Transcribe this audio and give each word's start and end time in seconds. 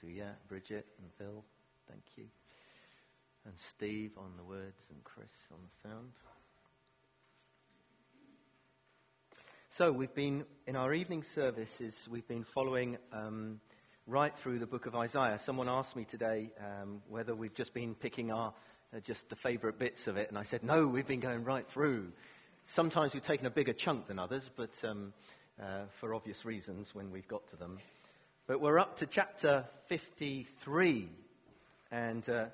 to, 0.00 0.08
yeah. 0.08 0.32
Bridget 0.48 0.86
and 0.98 1.10
Phil, 1.18 1.44
thank 1.88 2.02
you. 2.16 2.24
And 3.46 3.54
Steve 3.56 4.12
on 4.16 4.32
the 4.36 4.44
words 4.44 4.82
and 4.90 5.02
Chris 5.04 5.30
on 5.52 5.58
the 5.62 5.88
sound. 5.88 6.12
So 9.70 9.92
we've 9.92 10.14
been, 10.14 10.44
in 10.66 10.76
our 10.76 10.92
evening 10.92 11.22
services, 11.22 12.08
we've 12.10 12.26
been 12.26 12.44
following 12.44 12.98
um, 13.12 13.60
right 14.06 14.36
through 14.38 14.58
the 14.58 14.66
book 14.66 14.86
of 14.86 14.96
Isaiah. 14.96 15.38
Someone 15.38 15.68
asked 15.68 15.94
me 15.94 16.04
today 16.04 16.50
um, 16.58 17.00
whether 17.08 17.34
we've 17.34 17.54
just 17.54 17.72
been 17.72 17.94
picking 17.94 18.32
our, 18.32 18.52
uh, 18.94 19.00
just 19.00 19.28
the 19.28 19.36
favorite 19.36 19.78
bits 19.78 20.06
of 20.06 20.16
it, 20.16 20.28
and 20.28 20.36
I 20.36 20.42
said, 20.42 20.64
no, 20.64 20.86
we've 20.86 21.06
been 21.06 21.20
going 21.20 21.44
right 21.44 21.66
through. 21.68 22.12
Sometimes 22.64 23.14
we've 23.14 23.22
taken 23.22 23.46
a 23.46 23.50
bigger 23.50 23.72
chunk 23.72 24.08
than 24.08 24.18
others, 24.18 24.50
but 24.56 24.72
um, 24.84 25.12
uh, 25.62 25.84
for 26.00 26.14
obvious 26.14 26.44
reasons 26.44 26.94
when 26.94 27.10
we've 27.10 27.28
got 27.28 27.46
to 27.48 27.56
them. 27.56 27.78
But 28.50 28.60
we're 28.60 28.80
up 28.80 28.98
to 28.98 29.06
chapter 29.06 29.64
53 29.86 31.08
and 31.92 32.28
uh, 32.28 32.46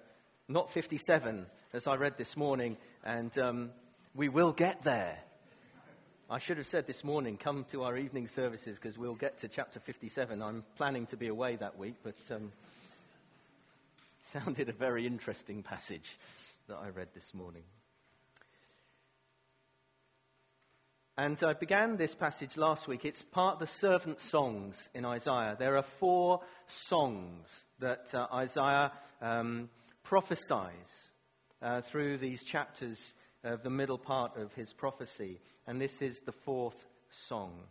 not 0.47 0.71
57, 0.71 1.47
as 1.73 1.87
I 1.87 1.95
read 1.95 2.19
this 2.19 2.37
morning, 2.37 2.77
and 3.03 3.39
um, 3.39 3.71
we 4.15 4.29
will 4.29 4.53
get 4.53 4.85
there. 4.85 5.17
I 6.29 6.39
should 6.39 6.59
have 6.59 6.67
said 6.67 6.87
this 6.87 7.03
morning, 7.03 7.39
come 7.39 7.65
to 7.73 7.85
our 7.85 7.97
evening 7.97 8.29
services 8.29 8.79
because 8.79 8.99
we'll 8.99 9.15
get 9.15 9.39
to 9.39 9.49
chapter 9.49 9.81
57. 9.81 10.43
I'm 10.43 10.65
planning 10.77 11.07
to 11.07 11.17
be 11.17 11.29
away 11.29 11.57
that 11.57 11.79
week, 11.79 11.95
but 12.03 12.19
um, 12.31 12.53
sounded 14.21 14.69
a 14.69 14.75
very 14.75 15.07
interesting 15.07 15.63
passage 15.63 16.19
that 16.69 16.77
I 16.77 16.91
read 16.91 17.09
this 17.15 17.33
morning. 17.33 17.63
And 21.19 21.43
I 21.43 21.55
began 21.55 21.97
this 21.97 22.15
passage 22.15 22.59
last 22.59 22.87
week. 22.87 23.07
It's 23.07 23.23
part 23.23 23.55
of 23.55 23.61
the 23.61 23.67
servant 23.67 24.21
songs 24.21 24.77
in 24.93 25.07
Isaiah. 25.07 25.57
There 25.59 25.79
are 25.79 25.85
four 25.99 26.43
songs 26.67 27.49
that 27.79 28.15
uh, 28.15 28.27
Isaiah 28.35 28.93
um, 29.23 29.71
prophesies 30.03 31.11
uh, 31.63 31.81
through 31.81 32.19
these 32.19 32.45
chapters 32.45 33.15
of 33.45 33.63
the 33.63 33.71
middle 33.71 33.97
part 33.97 34.37
of 34.37 34.53
his 34.53 34.75
prophecy. 34.75 35.41
And 35.67 35.81
this 35.81 36.03
is 36.03 36.21
the 36.21 36.33
fourth 36.33 36.77
song. 37.09 37.63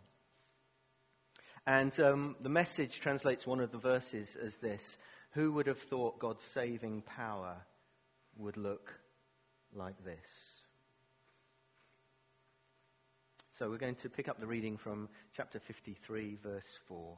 And 1.68 1.98
um, 2.00 2.34
the 2.40 2.48
message 2.48 2.98
translates 2.98 3.46
one 3.46 3.60
of 3.60 3.70
the 3.70 3.78
verses 3.78 4.36
as 4.44 4.56
this 4.56 4.96
Who 5.34 5.52
would 5.52 5.68
have 5.68 5.82
thought 5.82 6.18
God's 6.18 6.44
saving 6.44 7.02
power 7.02 7.58
would 8.38 8.56
look 8.56 8.92
like 9.72 10.04
this? 10.04 10.55
So 13.58 13.70
we're 13.70 13.78
going 13.78 13.94
to 13.96 14.10
pick 14.10 14.28
up 14.28 14.38
the 14.38 14.46
reading 14.46 14.76
from 14.76 15.08
chapter 15.34 15.58
53, 15.58 16.36
verse 16.42 16.78
4. 16.88 17.16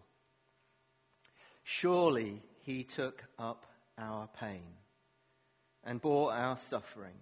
Surely 1.65 2.41
he 2.61 2.85
took 2.85 3.25
up 3.41 3.67
our 3.99 4.29
pain 4.39 4.63
and 5.83 6.01
bore 6.01 6.33
our 6.33 6.57
suffering. 6.57 7.17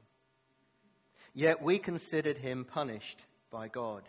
Yet 1.33 1.63
we 1.63 1.79
considered 1.79 2.37
him 2.37 2.67
punished 2.67 3.23
by 3.51 3.69
God, 3.69 4.03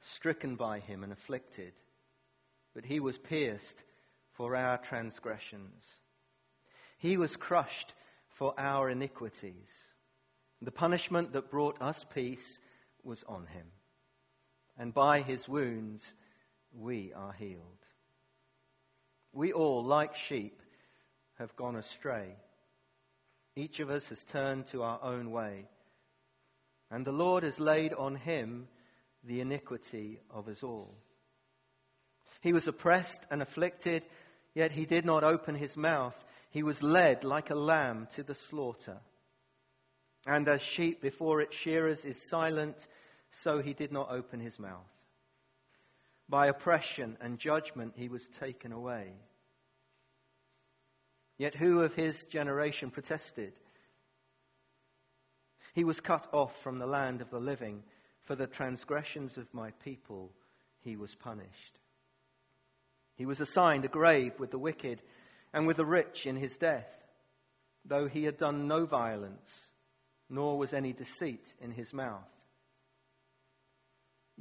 stricken 0.00 0.56
by 0.56 0.80
him 0.80 1.02
and 1.02 1.14
afflicted. 1.14 1.72
But 2.74 2.84
he 2.84 3.00
was 3.00 3.16
pierced 3.16 3.82
for 4.32 4.54
our 4.54 4.76
transgressions, 4.76 5.86
he 6.98 7.16
was 7.16 7.36
crushed 7.36 7.94
for 8.28 8.52
our 8.58 8.90
iniquities. 8.90 9.70
The 10.60 10.72
punishment 10.72 11.32
that 11.32 11.50
brought 11.50 11.80
us 11.80 12.04
peace 12.04 12.58
was 13.02 13.24
on 13.26 13.46
him 13.46 13.66
and 14.78 14.94
by 14.94 15.20
his 15.20 15.48
wounds 15.48 16.14
we 16.74 17.12
are 17.14 17.32
healed. 17.32 17.60
We 19.32 19.52
all, 19.52 19.84
like 19.84 20.14
sheep, 20.14 20.60
have 21.38 21.54
gone 21.56 21.76
astray. 21.76 22.36
Each 23.56 23.80
of 23.80 23.90
us 23.90 24.08
has 24.08 24.24
turned 24.24 24.66
to 24.68 24.82
our 24.82 25.02
own 25.02 25.30
way, 25.30 25.66
and 26.90 27.04
the 27.04 27.12
Lord 27.12 27.42
has 27.42 27.60
laid 27.60 27.92
on 27.92 28.16
him 28.16 28.68
the 29.24 29.40
iniquity 29.40 30.20
of 30.30 30.48
us 30.48 30.62
all. 30.62 30.94
He 32.40 32.52
was 32.52 32.66
oppressed 32.66 33.20
and 33.30 33.40
afflicted, 33.40 34.02
yet 34.54 34.72
he 34.72 34.84
did 34.84 35.04
not 35.04 35.22
open 35.22 35.54
his 35.54 35.76
mouth. 35.76 36.16
He 36.50 36.62
was 36.62 36.82
led 36.82 37.24
like 37.24 37.50
a 37.50 37.54
lamb 37.54 38.08
to 38.16 38.22
the 38.22 38.34
slaughter. 38.34 38.98
And 40.26 40.48
as 40.48 40.60
sheep 40.60 41.00
before 41.00 41.40
its 41.40 41.56
shearers 41.56 42.04
is 42.04 42.28
silent, 42.28 42.76
so 43.32 43.60
he 43.60 43.72
did 43.72 43.90
not 43.90 44.10
open 44.10 44.40
his 44.40 44.58
mouth. 44.58 44.86
By 46.28 46.46
oppression 46.46 47.16
and 47.20 47.38
judgment 47.38 47.94
he 47.96 48.08
was 48.08 48.28
taken 48.28 48.72
away. 48.72 49.12
Yet 51.36 51.56
who 51.56 51.80
of 51.80 51.94
his 51.94 52.24
generation 52.26 52.90
protested? 52.90 53.52
He 55.74 55.82
was 55.84 56.00
cut 56.00 56.28
off 56.32 56.52
from 56.62 56.78
the 56.78 56.86
land 56.86 57.20
of 57.20 57.30
the 57.30 57.40
living. 57.40 57.82
For 58.24 58.36
the 58.36 58.46
transgressions 58.46 59.36
of 59.36 59.52
my 59.52 59.72
people 59.82 60.32
he 60.80 60.96
was 60.96 61.14
punished. 61.14 61.78
He 63.16 63.26
was 63.26 63.40
assigned 63.40 63.84
a 63.84 63.88
grave 63.88 64.38
with 64.38 64.52
the 64.52 64.58
wicked 64.58 65.02
and 65.52 65.66
with 65.66 65.76
the 65.76 65.84
rich 65.84 66.24
in 66.26 66.36
his 66.36 66.56
death, 66.56 66.88
though 67.84 68.06
he 68.06 68.24
had 68.24 68.38
done 68.38 68.68
no 68.68 68.86
violence, 68.86 69.50
nor 70.30 70.56
was 70.56 70.72
any 70.72 70.92
deceit 70.92 71.52
in 71.60 71.72
his 71.72 71.92
mouth. 71.92 72.22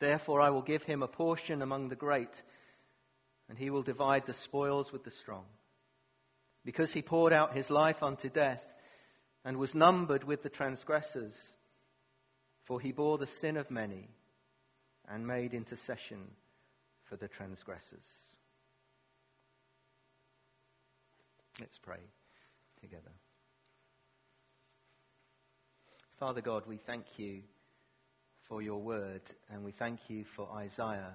Therefore, 0.00 0.40
I 0.40 0.50
will 0.50 0.62
give 0.62 0.84
him 0.84 1.02
a 1.02 1.08
portion 1.08 1.62
among 1.62 1.88
the 1.88 1.96
great, 1.96 2.42
and 3.48 3.58
he 3.58 3.70
will 3.70 3.82
divide 3.82 4.26
the 4.26 4.34
spoils 4.34 4.92
with 4.92 5.04
the 5.04 5.10
strong. 5.10 5.44
Because 6.64 6.92
he 6.92 7.02
poured 7.02 7.32
out 7.32 7.56
his 7.56 7.70
life 7.70 8.02
unto 8.02 8.28
death 8.28 8.62
and 9.44 9.56
was 9.56 9.74
numbered 9.74 10.24
with 10.24 10.42
the 10.42 10.50
transgressors, 10.50 11.34
for 12.64 12.80
he 12.80 12.92
bore 12.92 13.18
the 13.18 13.26
sin 13.26 13.56
of 13.56 13.70
many 13.70 14.08
and 15.08 15.26
made 15.26 15.54
intercession 15.54 16.18
for 17.04 17.16
the 17.16 17.28
transgressors. 17.28 18.06
Let's 21.58 21.78
pray 21.78 22.00
together. 22.80 23.10
Father 26.18 26.40
God, 26.40 26.64
we 26.66 26.76
thank 26.76 27.04
you 27.16 27.42
for 28.48 28.62
your 28.62 28.80
word, 28.80 29.22
and 29.50 29.64
we 29.64 29.72
thank 29.72 30.00
you 30.08 30.24
for 30.24 30.48
Isaiah, 30.56 31.14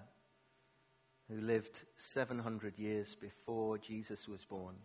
who 1.29 1.41
lived 1.41 1.75
700 1.97 2.77
years 2.77 3.15
before 3.19 3.77
Jesus 3.77 4.27
was 4.27 4.43
born, 4.45 4.75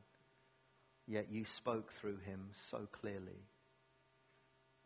yet 1.06 1.30
you 1.30 1.44
spoke 1.44 1.92
through 1.92 2.18
him 2.18 2.48
so 2.70 2.88
clearly 2.92 3.44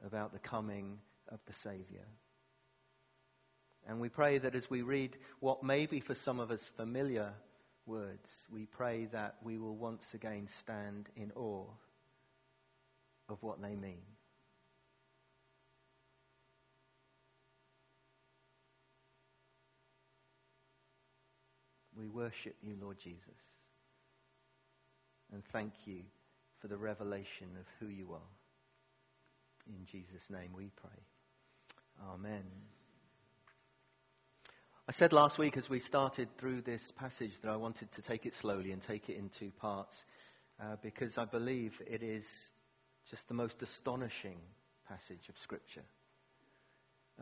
about 0.05 0.33
the 0.33 0.39
coming 0.39 0.99
of 1.29 1.39
the 1.47 1.53
Savior. 1.53 2.07
And 3.87 4.01
we 4.01 4.09
pray 4.09 4.39
that 4.39 4.55
as 4.55 4.71
we 4.71 4.83
read 4.83 5.17
what 5.41 5.63
may 5.63 5.87
be 5.87 6.01
for 6.01 6.15
some 6.15 6.41
of 6.41 6.51
us 6.51 6.71
familiar 6.77 7.33
words, 7.87 8.29
we 8.53 8.67
pray 8.67 9.07
that 9.13 9.37
we 9.43 9.59
will 9.59 9.75
once 9.75 10.05
again 10.15 10.49
stand 10.61 11.09
in 11.17 11.33
awe 11.35 11.67
of 13.29 13.43
what 13.43 13.61
they 13.61 13.75
mean. 13.75 14.03
We 22.03 22.09
worship 22.09 22.57
you, 22.65 22.75
Lord 22.81 22.99
Jesus. 22.99 23.23
And 25.33 25.45
thank 25.53 25.73
you 25.85 26.01
for 26.61 26.67
the 26.67 26.77
revelation 26.77 27.47
of 27.61 27.65
who 27.79 27.87
you 27.87 28.13
are. 28.13 28.31
In 29.69 29.87
Jesus' 29.87 30.29
name 30.29 30.51
we 30.53 30.73
pray. 30.75 30.91
Amen. 32.13 32.43
I 34.89 34.91
said 34.91 35.13
last 35.13 35.39
week 35.39 35.57
as 35.57 35.71
we 35.71 35.79
started 35.79 36.37
through 36.37 36.63
this 36.63 36.91
passage 36.91 37.35
that 37.41 37.49
I 37.49 37.55
wanted 37.55 37.93
to 37.93 38.03
take 38.03 38.27
it 38.27 38.35
slowly 38.35 38.73
and 38.73 38.83
take 38.83 39.09
it 39.09 39.17
in 39.17 39.29
two 39.29 39.53
parts 39.53 40.05
uh, 40.61 40.75
because 40.83 41.19
I 41.19 41.25
believe 41.25 41.81
it 41.87 42.03
is 42.03 42.27
just 43.09 43.29
the 43.29 43.35
most 43.35 43.63
astonishing 43.63 44.39
passage 44.89 45.29
of 45.29 45.39
Scripture. 45.39 45.85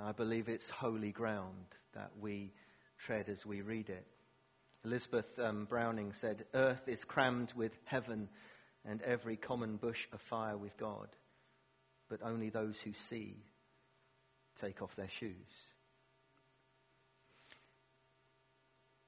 I 0.01 0.13
believe 0.13 0.49
it's 0.49 0.71
holy 0.71 1.13
ground 1.13 1.67
that 1.93 2.13
we 2.19 2.55
tread 2.99 3.29
as 3.29 3.45
we 3.45 3.61
read 3.61 3.91
it. 3.91 4.07
Elizabeth 4.85 5.27
um, 5.39 5.67
Browning 5.67 6.13
said, 6.13 6.45
Earth 6.55 6.89
is 6.89 7.05
crammed 7.05 7.53
with 7.55 7.73
heaven 7.85 8.29
and 8.85 9.03
every 9.03 9.37
common 9.37 9.77
bush 9.77 10.07
afire 10.13 10.57
with 10.57 10.77
God, 10.79 11.09
but 12.09 12.21
only 12.23 12.49
those 12.49 12.79
who 12.81 12.93
see 12.95 13.37
take 14.61 14.81
off 14.81 14.97
their 14.97 15.09
shoes. 15.09 15.35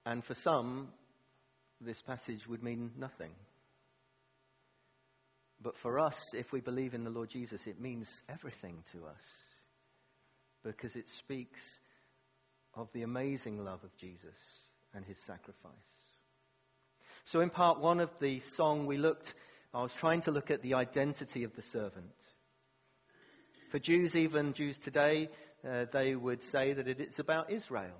And 0.04 0.24
for 0.24 0.34
some, 0.34 0.88
this 1.80 2.02
passage 2.02 2.46
would 2.46 2.62
mean 2.62 2.90
nothing. 2.98 3.30
But 5.62 5.78
for 5.78 6.00
us, 6.00 6.34
if 6.34 6.52
we 6.52 6.60
believe 6.60 6.92
in 6.92 7.04
the 7.04 7.10
Lord 7.10 7.30
Jesus, 7.30 7.66
it 7.66 7.80
means 7.80 8.22
everything 8.28 8.82
to 8.92 9.06
us 9.06 9.24
because 10.64 10.96
it 10.96 11.08
speaks 11.08 11.78
of 12.74 12.88
the 12.92 13.02
amazing 13.02 13.64
love 13.64 13.84
of 13.84 13.96
Jesus 13.96 14.36
and 14.94 15.04
his 15.04 15.18
sacrifice. 15.18 15.72
So, 17.24 17.40
in 17.40 17.50
part 17.50 17.80
one 17.80 18.00
of 18.00 18.10
the 18.20 18.40
song, 18.40 18.86
we 18.86 18.96
looked, 18.96 19.34
I 19.72 19.82
was 19.82 19.92
trying 19.92 20.22
to 20.22 20.30
look 20.30 20.50
at 20.50 20.62
the 20.62 20.74
identity 20.74 21.44
of 21.44 21.54
the 21.54 21.62
servant. 21.62 22.12
For 23.70 23.78
Jews, 23.78 24.16
even 24.16 24.52
Jews 24.52 24.76
today, 24.76 25.30
uh, 25.66 25.86
they 25.92 26.14
would 26.14 26.42
say 26.42 26.72
that 26.72 26.88
it's 26.88 27.18
about 27.18 27.50
Israel. 27.50 27.98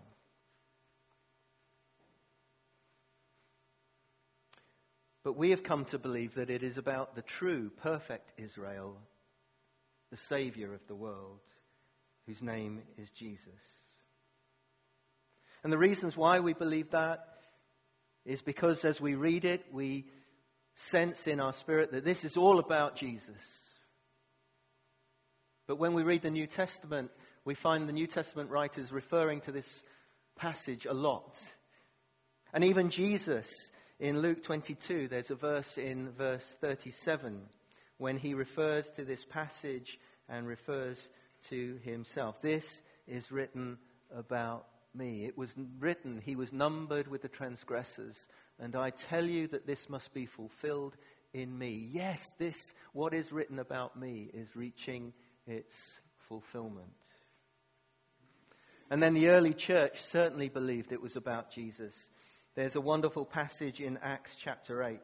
But 5.25 5.37
we 5.37 5.51
have 5.51 5.63
come 5.63 5.85
to 5.87 5.99
believe 5.99 6.35
that 6.35 6.51
it 6.51 6.65
is 6.65 6.79
about 6.79 7.15
the 7.15 7.23
true, 7.23 7.71
perfect 7.71 8.33
Israel, 8.39 8.97
the 10.11 10.17
Savior 10.17 10.75
of 10.75 10.85
the 10.89 10.97
world, 10.97 11.41
whose 12.27 12.43
name 12.43 12.83
is 12.99 13.11
Jesus. 13.11 13.82
And 15.63 15.73
the 15.73 15.79
reasons 15.79 16.17
why 16.17 16.41
we 16.41 16.55
believe 16.55 16.91
that 16.91 17.27
is 18.25 18.43
because 18.43 18.85
as 18.85 19.01
we 19.01 19.15
read 19.15 19.45
it, 19.45 19.65
we 19.73 20.07
sense 20.75 21.27
in 21.27 21.41
our 21.41 21.53
spirit 21.53 21.93
that 21.93 22.05
this 22.05 22.25
is 22.25 22.37
all 22.37 22.59
about 22.59 22.97
Jesus. 22.97 23.37
But 25.67 25.79
when 25.79 25.95
we 25.95 26.03
read 26.03 26.23
the 26.23 26.31
New 26.31 26.47
Testament, 26.47 27.11
we 27.45 27.55
find 27.55 27.89
the 27.89 27.93
New 27.93 28.07
Testament 28.07 28.51
writers 28.51 28.93
referring 28.93 29.41
to 29.43 29.53
this 29.53 29.83
passage 30.37 30.87
a 30.87 30.93
lot. 30.93 31.39
And 32.53 32.65
even 32.65 32.91
Jesus 32.91 33.49
in 33.99 34.21
Luke 34.21 34.43
22, 34.43 35.09
there's 35.09 35.31
a 35.31 35.37
verse 35.37 35.79
in 35.79 36.11
verse 36.13 36.45
37 36.61 37.41
when 37.99 38.19
he 38.19 38.35
refers 38.35 38.91
to 38.91 39.05
this 39.05 39.25
passage 39.25 39.99
and 40.29 40.47
refers 40.47 41.09
to 41.49 41.79
himself. 41.85 42.41
This 42.43 42.83
is 43.07 43.31
written 43.31 43.79
about 44.15 44.67
me. 44.95 45.25
It 45.25 45.37
was 45.37 45.55
written, 45.79 46.21
he 46.25 46.37
was 46.37 46.53
numbered 46.53 47.09
with 47.09 47.23
the 47.23 47.29
transgressors. 47.29 48.27
And 48.59 48.77
I 48.77 48.91
tell 48.91 49.25
you 49.25 49.49
that 49.49 49.67
this 49.67 49.89
must 49.89 50.13
be 50.13 50.27
fulfilled 50.27 50.97
in 51.33 51.57
me. 51.57 51.89
Yes, 51.91 52.31
this, 52.39 52.73
what 52.93 53.15
is 53.15 53.33
written 53.33 53.59
about 53.59 53.99
me, 53.99 54.31
is 54.33 54.55
reaching 54.55 55.13
its 55.47 55.77
fulfillment. 56.29 56.93
And 58.91 59.03
then 59.03 59.15
the 59.15 59.29
early 59.31 59.55
church 59.55 60.03
certainly 60.03 60.49
believed 60.49 60.93
it 60.93 61.01
was 61.01 61.17
about 61.17 61.51
Jesus. 61.51 62.09
There's 62.55 62.77
a 62.77 62.81
wonderful 62.81 63.25
passage 63.25 63.81
in 63.81 63.99
Acts 64.03 64.37
chapter 64.39 64.83
8 64.83 65.01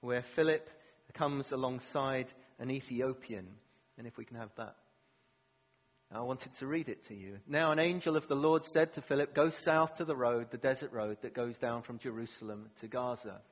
where 0.00 0.22
Philip 0.22 0.70
comes 1.14 1.50
alongside 1.50 2.28
an 2.60 2.70
Ethiopian. 2.70 3.48
And 3.96 4.06
if 4.06 4.16
we 4.16 4.24
can 4.24 4.36
have 4.36 4.54
that. 4.56 4.76
I 6.10 6.20
wanted 6.20 6.54
to 6.54 6.66
read 6.66 6.88
it 6.88 7.04
to 7.08 7.14
you. 7.14 7.38
Now, 7.46 7.70
an 7.70 7.78
angel 7.78 8.16
of 8.16 8.28
the 8.28 8.34
Lord 8.34 8.64
said 8.64 8.94
to 8.94 9.02
Philip, 9.02 9.34
Go 9.34 9.50
south 9.50 9.98
to 9.98 10.06
the 10.06 10.16
road, 10.16 10.50
the 10.50 10.56
desert 10.56 10.90
road 10.92 11.18
that 11.20 11.34
goes 11.34 11.58
down 11.58 11.82
from 11.82 11.98
Jerusalem 11.98 12.70
to 12.80 12.88
Gaza. 12.88 13.42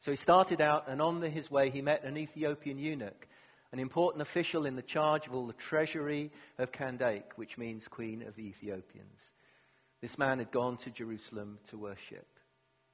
So 0.00 0.10
he 0.10 0.16
started 0.16 0.62
out, 0.62 0.88
and 0.88 1.02
on 1.02 1.20
his 1.20 1.50
way, 1.50 1.68
he 1.68 1.82
met 1.82 2.04
an 2.04 2.16
Ethiopian 2.16 2.78
eunuch, 2.78 3.26
an 3.72 3.78
important 3.78 4.22
official 4.22 4.64
in 4.64 4.76
the 4.76 4.82
charge 4.82 5.26
of 5.26 5.34
all 5.34 5.46
the 5.46 5.52
treasury 5.52 6.30
of 6.58 6.72
Kandake, 6.72 7.32
which 7.36 7.58
means 7.58 7.88
Queen 7.88 8.22
of 8.22 8.36
the 8.36 8.46
Ethiopians. 8.46 9.32
This 10.00 10.16
man 10.16 10.38
had 10.38 10.50
gone 10.50 10.78
to 10.78 10.90
Jerusalem 10.90 11.58
to 11.68 11.76
worship. 11.76 12.26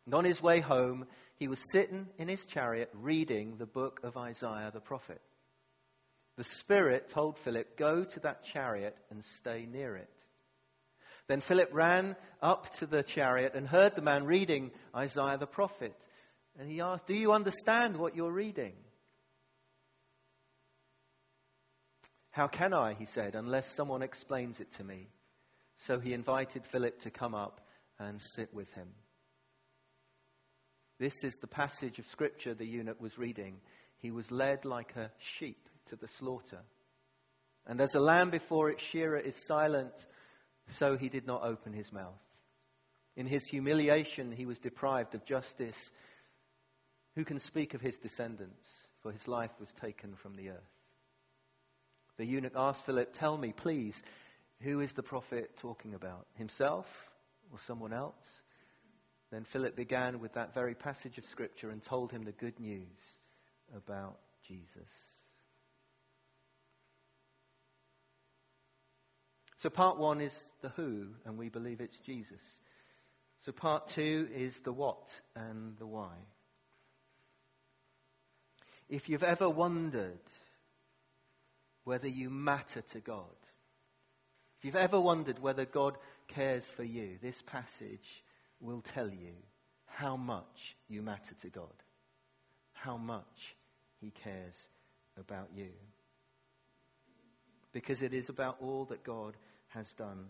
And 0.06 0.14
on 0.14 0.24
his 0.24 0.42
way 0.42 0.60
home, 0.60 1.06
he 1.36 1.46
was 1.46 1.70
sitting 1.70 2.08
in 2.18 2.26
his 2.26 2.44
chariot 2.44 2.90
reading 2.94 3.56
the 3.58 3.66
book 3.66 4.00
of 4.02 4.16
Isaiah 4.16 4.70
the 4.72 4.80
prophet. 4.80 5.20
The 6.36 6.44
Spirit 6.44 7.08
told 7.10 7.38
Philip, 7.38 7.76
Go 7.76 8.04
to 8.04 8.20
that 8.20 8.44
chariot 8.44 8.96
and 9.10 9.22
stay 9.38 9.66
near 9.70 9.96
it. 9.96 10.10
Then 11.28 11.40
Philip 11.40 11.70
ran 11.72 12.16
up 12.40 12.72
to 12.76 12.86
the 12.86 13.02
chariot 13.02 13.54
and 13.54 13.66
heard 13.68 13.94
the 13.94 14.02
man 14.02 14.24
reading 14.24 14.70
Isaiah 14.94 15.38
the 15.38 15.46
prophet. 15.46 15.94
And 16.58 16.70
he 16.70 16.80
asked, 16.80 17.06
Do 17.06 17.14
you 17.14 17.32
understand 17.32 17.96
what 17.96 18.16
you're 18.16 18.32
reading? 18.32 18.72
How 22.30 22.48
can 22.48 22.72
I, 22.72 22.94
he 22.94 23.04
said, 23.04 23.34
unless 23.34 23.74
someone 23.74 24.02
explains 24.02 24.58
it 24.60 24.72
to 24.76 24.84
me? 24.84 25.08
So 25.76 26.00
he 26.00 26.14
invited 26.14 26.64
Philip 26.64 27.00
to 27.00 27.10
come 27.10 27.34
up 27.34 27.60
and 27.98 28.20
sit 28.20 28.52
with 28.54 28.72
him. 28.72 28.88
This 30.98 31.24
is 31.24 31.34
the 31.36 31.46
passage 31.46 31.98
of 31.98 32.06
Scripture 32.06 32.54
the 32.54 32.66
eunuch 32.66 33.00
was 33.00 33.18
reading. 33.18 33.56
He 33.98 34.10
was 34.10 34.30
led 34.30 34.64
like 34.64 34.96
a 34.96 35.10
sheep 35.18 35.61
to 35.88 35.96
the 35.96 36.08
slaughter. 36.08 36.60
And 37.66 37.80
as 37.80 37.94
a 37.94 38.00
lamb 38.00 38.30
before 38.30 38.70
its 38.70 38.82
shearer 38.82 39.18
is 39.18 39.36
silent, 39.46 39.94
so 40.68 40.96
he 40.96 41.08
did 41.08 41.26
not 41.26 41.44
open 41.44 41.72
his 41.72 41.92
mouth. 41.92 42.20
In 43.16 43.26
his 43.26 43.44
humiliation, 43.46 44.32
he 44.32 44.46
was 44.46 44.58
deprived 44.58 45.14
of 45.14 45.24
justice. 45.24 45.90
Who 47.14 47.24
can 47.24 47.38
speak 47.38 47.74
of 47.74 47.80
his 47.80 47.98
descendants? 47.98 48.68
For 49.02 49.12
his 49.12 49.28
life 49.28 49.50
was 49.58 49.68
taken 49.80 50.14
from 50.14 50.36
the 50.36 50.50
earth. 50.50 50.72
The 52.16 52.24
eunuch 52.24 52.52
asked 52.56 52.86
Philip, 52.86 53.12
Tell 53.18 53.36
me, 53.36 53.52
please, 53.52 54.02
who 54.60 54.80
is 54.80 54.92
the 54.92 55.02
prophet 55.02 55.50
talking 55.58 55.94
about? 55.94 56.26
Himself 56.34 56.86
or 57.52 57.58
someone 57.66 57.92
else? 57.92 58.40
Then 59.30 59.44
Philip 59.44 59.74
began 59.74 60.20
with 60.20 60.34
that 60.34 60.54
very 60.54 60.74
passage 60.74 61.18
of 61.18 61.24
Scripture 61.24 61.70
and 61.70 61.82
told 61.82 62.12
him 62.12 62.24
the 62.24 62.32
good 62.32 62.60
news 62.60 63.16
about 63.74 64.18
Jesus. 64.46 65.11
So, 69.62 69.70
part 69.70 69.96
one 69.96 70.20
is 70.20 70.42
the 70.60 70.70
who, 70.70 71.06
and 71.24 71.38
we 71.38 71.48
believe 71.48 71.80
it's 71.80 71.98
Jesus. 71.98 72.40
So, 73.44 73.52
part 73.52 73.86
two 73.86 74.28
is 74.34 74.58
the 74.58 74.72
what 74.72 75.12
and 75.36 75.78
the 75.78 75.86
why. 75.86 76.16
If 78.88 79.08
you've 79.08 79.22
ever 79.22 79.48
wondered 79.48 80.18
whether 81.84 82.08
you 82.08 82.28
matter 82.28 82.80
to 82.90 82.98
God, 82.98 83.36
if 84.58 84.64
you've 84.64 84.74
ever 84.74 85.00
wondered 85.00 85.38
whether 85.38 85.64
God 85.64 85.96
cares 86.26 86.68
for 86.68 86.82
you, 86.82 87.18
this 87.22 87.40
passage 87.42 88.24
will 88.60 88.80
tell 88.80 89.08
you 89.08 89.34
how 89.86 90.16
much 90.16 90.74
you 90.88 91.02
matter 91.02 91.36
to 91.40 91.48
God, 91.50 91.84
how 92.72 92.96
much 92.96 93.54
He 94.00 94.10
cares 94.10 94.66
about 95.16 95.50
you. 95.54 95.70
Because 97.72 98.02
it 98.02 98.12
is 98.12 98.28
about 98.28 98.56
all 98.60 98.86
that 98.86 99.04
God 99.04 99.36
has 99.74 99.90
done 99.94 100.26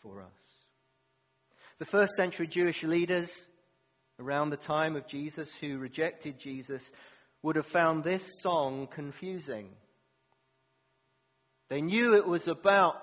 for 0.00 0.20
us. 0.20 0.54
The 1.78 1.84
first 1.84 2.14
century 2.14 2.46
Jewish 2.46 2.82
leaders 2.82 3.34
around 4.20 4.50
the 4.50 4.56
time 4.56 4.96
of 4.96 5.06
Jesus 5.06 5.52
who 5.60 5.78
rejected 5.78 6.38
Jesus 6.38 6.90
would 7.42 7.56
have 7.56 7.66
found 7.66 8.04
this 8.04 8.26
song 8.40 8.88
confusing. 8.90 9.68
They 11.68 11.80
knew 11.80 12.14
it 12.14 12.26
was 12.26 12.48
about 12.48 12.96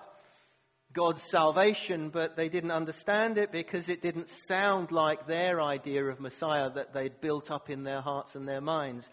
God's 0.94 1.24
salvation, 1.30 2.10
but 2.10 2.36
they 2.36 2.50
didn't 2.50 2.72
understand 2.72 3.38
it 3.38 3.52
because 3.52 3.88
it 3.88 4.02
didn't 4.02 4.30
sound 4.48 4.92
like 4.92 5.26
their 5.26 5.62
idea 5.62 6.04
of 6.06 6.20
Messiah 6.20 6.70
that 6.72 6.94
they'd 6.94 7.22
built 7.22 7.50
up 7.50 7.70
in 7.70 7.84
their 7.84 8.02
hearts 8.02 8.36
and 8.36 8.48
their 8.48 8.62
minds. 8.62 9.10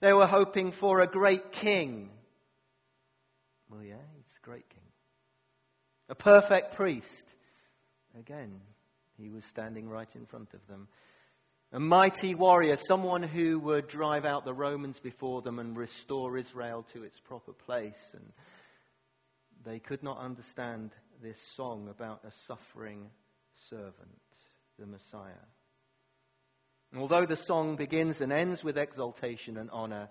They 0.00 0.12
were 0.12 0.26
hoping 0.26 0.72
for 0.72 1.00
a 1.00 1.06
great 1.06 1.52
king. 1.52 2.10
Well, 3.70 3.82
yeah, 3.82 3.96
he's 4.16 4.38
a 4.42 4.46
great 4.46 4.68
king. 4.68 4.77
A 6.08 6.14
perfect 6.14 6.74
priest. 6.74 7.24
Again, 8.18 8.60
he 9.18 9.28
was 9.28 9.44
standing 9.44 9.88
right 9.88 10.14
in 10.14 10.26
front 10.26 10.54
of 10.54 10.66
them. 10.66 10.88
A 11.72 11.80
mighty 11.80 12.34
warrior, 12.34 12.76
someone 12.76 13.22
who 13.22 13.58
would 13.60 13.88
drive 13.88 14.24
out 14.24 14.46
the 14.46 14.54
Romans 14.54 15.00
before 15.00 15.42
them 15.42 15.58
and 15.58 15.76
restore 15.76 16.38
Israel 16.38 16.86
to 16.94 17.02
its 17.02 17.20
proper 17.20 17.52
place. 17.52 18.14
And 18.14 18.32
they 19.64 19.78
could 19.78 20.02
not 20.02 20.18
understand 20.18 20.92
this 21.22 21.38
song 21.54 21.88
about 21.90 22.24
a 22.24 22.32
suffering 22.46 23.10
servant, 23.68 23.92
the 24.78 24.86
Messiah. 24.86 25.44
And 26.92 27.02
Although 27.02 27.26
the 27.26 27.36
song 27.36 27.76
begins 27.76 28.22
and 28.22 28.32
ends 28.32 28.64
with 28.64 28.78
exaltation 28.78 29.58
and 29.58 29.68
honor, 29.70 30.08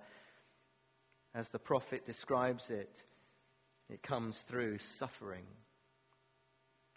as 1.33 1.49
the 1.49 1.59
prophet 1.59 2.05
describes 2.05 2.69
it, 2.69 3.03
it 3.89 4.03
comes 4.03 4.37
through 4.41 4.77
suffering. 4.77 5.45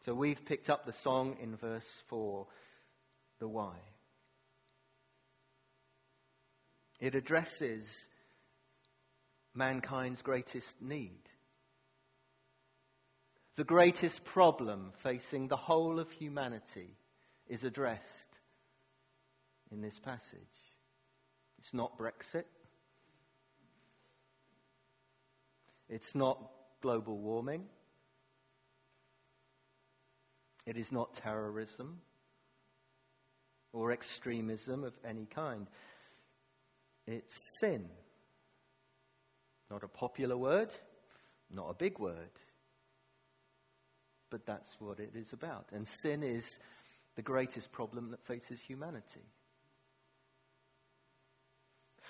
So 0.05 0.15
we've 0.15 0.45
picked 0.45 0.71
up 0.71 0.87
the 0.87 0.93
song 0.93 1.37
in 1.43 1.57
verse 1.57 2.03
4, 2.09 2.47
the 3.39 3.49
why. 3.49 3.75
It 7.01 7.15
addresses 7.15 8.07
mankind's 9.55 10.23
greatest 10.23 10.81
need, 10.81 11.21
the 13.57 13.65
greatest 13.65 14.25
problem 14.25 14.93
facing 15.03 15.49
the 15.49 15.57
whole 15.57 15.99
of 15.99 16.11
humanity 16.13 16.97
is 17.47 17.65
addressed 17.65 18.39
in 19.71 19.83
this 19.83 19.99
passage. 19.99 20.41
It's 21.59 21.75
not 21.75 21.99
Brexit. 21.99 22.45
It's 25.91 26.15
not 26.15 26.39
global 26.81 27.19
warming. 27.19 27.65
It 30.71 30.77
is 30.77 30.93
not 30.93 31.15
terrorism 31.15 31.99
or 33.73 33.91
extremism 33.91 34.85
of 34.85 34.93
any 35.05 35.27
kind. 35.27 35.67
It's 37.09 37.35
sin. 37.59 37.89
Not 39.69 39.83
a 39.83 39.89
popular 39.89 40.37
word, 40.37 40.69
not 41.53 41.71
a 41.71 41.75
big 41.75 41.99
word, 41.99 42.31
but 44.31 44.47
that's 44.47 44.77
what 44.79 45.01
it 45.01 45.11
is 45.17 45.33
about. 45.33 45.67
And 45.73 45.89
sin 45.89 46.23
is 46.23 46.61
the 47.17 47.23
greatest 47.23 47.73
problem 47.73 48.13
that 48.13 48.25
faces 48.25 48.61
humanity. 48.61 49.27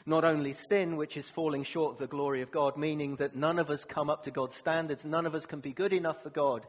Not 0.05 0.23
only 0.23 0.53
sin, 0.53 0.99
which 0.99 1.17
is 1.17 1.31
falling 1.31 1.65
short 1.65 1.95
of 1.95 1.99
the 1.99 2.07
glory 2.07 2.43
of 2.43 2.51
God, 2.51 2.77
meaning 2.77 3.17
that 3.17 3.35
none 3.35 3.59
of 3.59 3.71
us 3.71 3.87
come 3.87 4.11
up 4.11 4.25
to 4.25 4.31
God's 4.31 4.57
standards, 4.57 5.07
none 5.07 5.25
of 5.25 5.35
us 5.35 5.47
can 5.47 5.61
be 5.61 5.73
good 5.73 5.95
enough 5.95 6.23
for 6.23 6.31
God, 6.31 6.67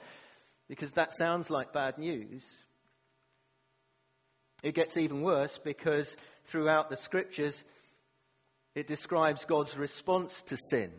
because 0.72 0.94
that 0.94 1.14
sounds 1.14 1.50
like 1.50 1.74
bad 1.74 1.98
news. 1.98 2.46
It 4.64 4.74
gets 4.74 4.96
even 4.96 5.22
worse 5.22 5.60
because 5.62 6.16
throughout 6.46 6.90
the 6.90 6.96
scriptures, 6.96 7.66
it 8.74 8.88
describes 8.88 9.44
God's 9.44 9.78
response 9.78 10.42
to 10.44 10.56
sin. 10.70 10.94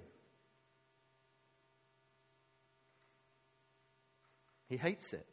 He 4.69 4.77
hates 4.77 5.15
it. 5.15 5.27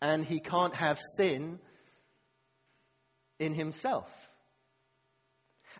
And 0.00 0.24
he 0.24 0.40
can't 0.40 0.74
have 0.74 0.98
sin 1.18 1.58
in 3.38 3.52
himself. 3.52 4.08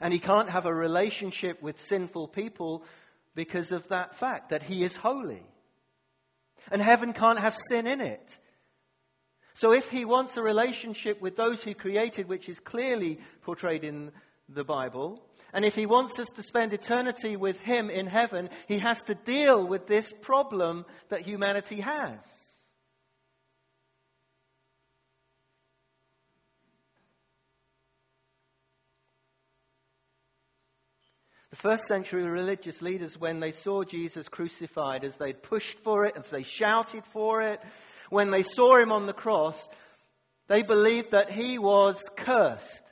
And 0.03 0.13
he 0.13 0.19
can't 0.19 0.51
have 0.51 0.67
a 0.67 0.75
relationship 0.75 1.63
with 1.63 1.81
sinful 1.81 2.29
people 2.29 2.85
because 3.35 3.73
of 3.73 3.89
that 3.89 4.17
fact 4.17 4.51
that 4.51 4.63
he 4.63 4.83
is 4.83 4.97
holy. 4.97 5.43
And 6.71 6.83
heaven 6.83 7.13
can't 7.13 7.39
have 7.39 7.57
sin 7.69 7.87
in 7.87 8.01
it. 8.01 8.39
So 9.55 9.73
if 9.73 9.89
he 9.91 10.05
wants 10.05 10.37
a 10.37 10.43
relationship 10.43 11.21
with 11.21 11.37
those 11.37 11.63
who 11.63 11.75
created, 11.75 12.29
which 12.29 12.49
is 12.49 12.61
clearly 12.61 13.19
portrayed 13.43 13.85
in 13.85 14.13
the 14.49 14.65
Bible, 14.65 15.23
and 15.53 15.65
if 15.65 15.75
he 15.75 15.87
wants 15.87 16.19
us 16.19 16.29
to 16.31 16.43
spend 16.43 16.73
eternity 16.73 17.37
with 17.37 17.59
him 17.59 17.91
in 17.91 18.07
heaven, 18.07 18.51
he 18.69 18.79
has 18.79 19.03
to 19.05 19.15
deal 19.15 19.67
with 19.67 19.87
this 19.87 20.13
problem 20.23 20.87
that 21.09 21.23
humanity 21.23 21.81
has. 21.81 22.21
The 31.39 31.49
first 31.61 31.87
century 31.87 32.23
religious 32.23 32.81
leaders, 32.81 33.19
when 33.19 33.41
they 33.41 33.53
saw 33.53 33.85
Jesus 33.85 34.29
crucified, 34.29 35.05
as 35.05 35.17
they 35.17 35.33
pushed 35.33 35.79
for 35.81 36.05
it, 36.07 36.17
as 36.17 36.31
they 36.31 36.43
shouted 36.43 37.05
for 37.13 37.43
it, 37.43 37.61
when 38.09 38.31
they 38.31 38.43
saw 38.43 38.77
him 38.77 38.91
on 38.91 39.07
the 39.07 39.13
cross, 39.13 39.69
they 40.49 40.63
believed 40.63 41.13
that 41.13 41.31
he 41.31 41.59
was 41.59 42.01
cursed. 42.17 42.83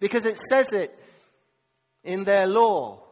Because 0.00 0.26
it 0.26 0.38
says 0.48 0.72
it 0.72 0.98
in 2.02 2.24
their 2.24 2.46
law. 2.46 3.02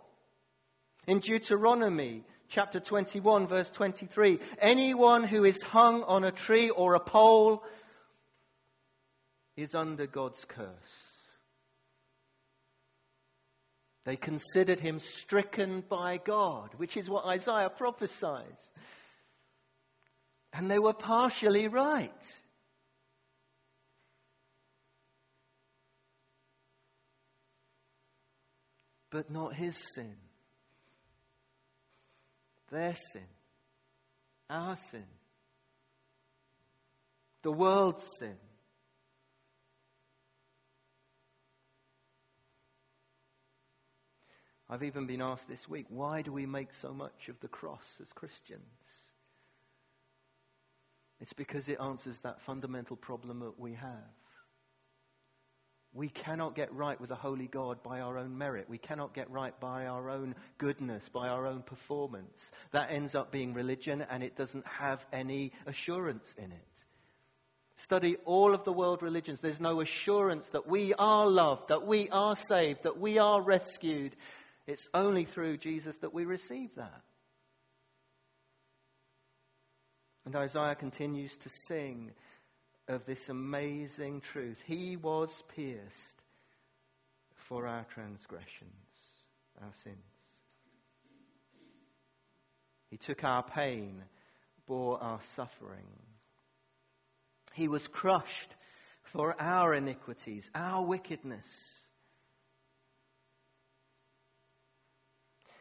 In 1.06 1.20
Deuteronomy 1.20 2.24
chapter 2.48 2.80
21, 2.80 3.46
verse 3.46 3.70
23 3.70 4.38
anyone 4.58 5.24
who 5.24 5.44
is 5.44 5.62
hung 5.62 6.02
on 6.04 6.24
a 6.24 6.32
tree 6.32 6.70
or 6.70 6.94
a 6.94 7.00
pole 7.00 7.62
is 9.56 9.74
under 9.74 10.06
God's 10.06 10.44
curse. 10.46 11.13
They 14.04 14.16
considered 14.16 14.80
him 14.80 15.00
stricken 15.00 15.82
by 15.88 16.18
God, 16.18 16.70
which 16.76 16.96
is 16.96 17.08
what 17.08 17.25
Isaiah 17.25 17.70
prophesies. 17.70 18.70
And 20.52 20.70
they 20.70 20.78
were 20.78 20.92
partially 20.92 21.68
right. 21.68 22.11
But 29.11 29.30
not 29.30 29.54
his 29.54 29.76
sin. 29.94 30.16
Their 32.70 32.94
sin. 32.94 33.26
Our 34.50 34.76
sin. 34.76 35.06
The 37.42 37.52
world's 37.52 38.04
sin. 38.18 38.37
I've 44.75 44.83
even 44.83 45.07
been 45.07 45.23
asked 45.23 45.47
this 45.47 45.69
week, 45.69 45.87
why 45.88 46.23
do 46.23 46.33
we 46.33 46.47
make 46.47 46.75
so 46.75 46.93
much 46.93 47.28
of 47.28 47.38
the 47.38 47.47
cross 47.47 47.87
as 48.02 48.09
Christians? 48.12 48.61
It's 51.21 51.33
because 51.33 51.69
it 51.69 51.78
answers 51.81 52.19
that 52.25 52.43
fundamental 52.43 52.97
problem 52.97 53.38
that 53.38 53.57
we 53.57 53.75
have. 53.75 54.11
We 55.93 56.09
cannot 56.09 56.57
get 56.57 56.75
right 56.75 57.00
with 57.00 57.12
a 57.12 57.14
holy 57.14 57.47
God 57.47 57.85
by 57.85 58.00
our 58.00 58.19
own 58.19 58.37
merit. 58.37 58.69
We 58.69 58.78
cannot 58.78 59.14
get 59.14 59.31
right 59.31 59.59
by 59.61 59.87
our 59.87 60.11
own 60.11 60.35
goodness, 60.59 61.09
by 61.09 61.28
our 61.28 61.47
own 61.47 61.62
performance. 61.62 62.50
That 62.73 62.90
ends 62.90 63.14
up 63.14 63.31
being 63.31 63.54
religion 63.54 64.04
and 64.11 64.25
it 64.25 64.37
doesn't 64.37 64.66
have 64.66 64.99
any 65.12 65.52
assurance 65.66 66.35
in 66.37 66.50
it. 66.50 66.66
Study 67.76 68.16
all 68.25 68.54
of 68.54 68.64
the 68.64 68.73
world 68.73 69.04
religions. 69.04 69.40
There's 69.40 69.61
no 69.61 69.81
assurance 69.81 70.49
that 70.50 70.66
we 70.66 70.95
are 70.95 71.28
loved, 71.28 71.69
that 71.69 71.87
we 71.87 72.09
are 72.09 72.35
saved, 72.35 72.81
that 72.83 72.99
we 72.99 73.19
are 73.19 73.40
rescued, 73.40 74.16
it's 74.66 74.88
only 74.94 75.25
through 75.25 75.59
Jesus 75.59 75.97
that 75.99 76.14
we 76.14 76.25
receive 76.25 76.71
that. 76.76 77.02
And 80.25 80.35
Isaiah 80.35 80.75
continues 80.75 81.37
to 81.38 81.49
sing 81.49 82.12
of 82.88 83.04
this 83.04 83.28
amazing 83.28 84.21
truth. 84.21 84.59
He 84.66 84.97
was 84.97 85.42
pierced 85.54 86.23
for 87.35 87.66
our 87.66 87.85
transgressions, 87.92 88.73
our 89.62 89.73
sins. 89.83 89.97
He 92.90 92.97
took 92.97 93.25
our 93.25 93.42
pain, 93.42 94.02
bore 94.66 95.02
our 95.02 95.21
suffering. 95.35 95.88
He 97.52 97.68
was 97.68 97.87
crushed 97.87 98.54
for 99.02 99.35
our 99.40 99.75
iniquities, 99.75 100.50
our 100.54 100.85
wickedness. 100.85 101.47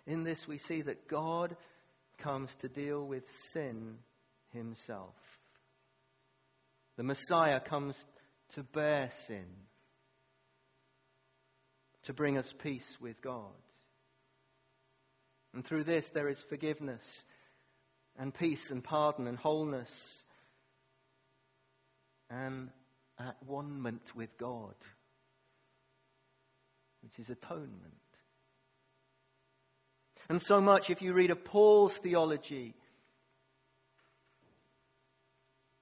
In 0.06 0.24
this, 0.24 0.48
we 0.48 0.58
see 0.58 0.82
that 0.82 1.08
God 1.08 1.56
comes 2.18 2.54
to 2.56 2.68
deal 2.68 3.06
with 3.06 3.24
sin 3.52 3.98
himself. 4.52 5.16
The 6.98 7.04
Messiah 7.04 7.60
comes 7.60 7.96
to 8.54 8.64
bear 8.64 9.10
sin, 9.28 9.46
to 12.04 12.14
bring 12.14 12.38
us 12.38 12.54
peace 12.58 12.98
with 13.02 13.22
God. 13.22 13.52
And 15.54 15.66
through 15.66 15.86
this, 15.86 16.10
there 16.10 16.30
is 16.30 16.44
forgiveness 16.50 17.04
and 18.18 18.34
peace 18.34 18.70
and 18.70 18.84
pardon 18.84 19.28
and 19.28 19.38
wholeness 19.38 20.24
and 22.30 22.70
at 23.20 23.36
one 23.46 23.80
with 24.16 24.38
God, 24.38 24.76
which 27.02 27.20
is 27.20 27.30
atonement. 27.30 28.03
And 30.30 30.42
so 30.42 30.62
much, 30.62 30.90
if 30.90 31.02
you 31.02 31.14
read 31.14 31.32
of 31.32 31.44
Paul's 31.44 31.94
theology, 31.94 32.76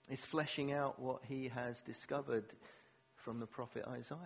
is 0.09 0.19
fleshing 0.19 0.73
out 0.73 0.99
what 0.99 1.21
he 1.23 1.47
has 1.47 1.81
discovered 1.81 2.45
from 3.15 3.39
the 3.39 3.45
prophet 3.45 3.85
Isaiah. 3.87 4.17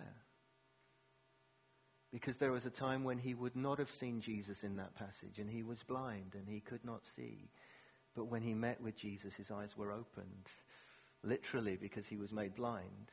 Because 2.12 2.36
there 2.38 2.52
was 2.52 2.66
a 2.66 2.70
time 2.70 3.04
when 3.04 3.18
he 3.18 3.34
would 3.34 3.56
not 3.56 3.78
have 3.78 3.90
seen 3.90 4.20
Jesus 4.20 4.64
in 4.64 4.76
that 4.76 4.94
passage, 4.94 5.38
and 5.38 5.50
he 5.50 5.62
was 5.62 5.82
blind 5.82 6.34
and 6.34 6.48
he 6.48 6.60
could 6.60 6.84
not 6.84 7.06
see. 7.06 7.50
But 8.14 8.26
when 8.26 8.42
he 8.42 8.54
met 8.54 8.80
with 8.80 8.96
Jesus, 8.96 9.34
his 9.34 9.50
eyes 9.50 9.76
were 9.76 9.92
opened, 9.92 10.46
literally, 11.22 11.76
because 11.76 12.06
he 12.06 12.16
was 12.16 12.32
made 12.32 12.54
blind. 12.54 13.12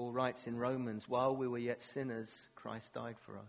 Paul 0.00 0.12
writes 0.12 0.46
in 0.46 0.56
Romans, 0.56 1.04
while 1.10 1.36
we 1.36 1.46
were 1.46 1.58
yet 1.58 1.82
sinners, 1.82 2.30
Christ 2.54 2.94
died 2.94 3.16
for 3.26 3.36
us. 3.36 3.44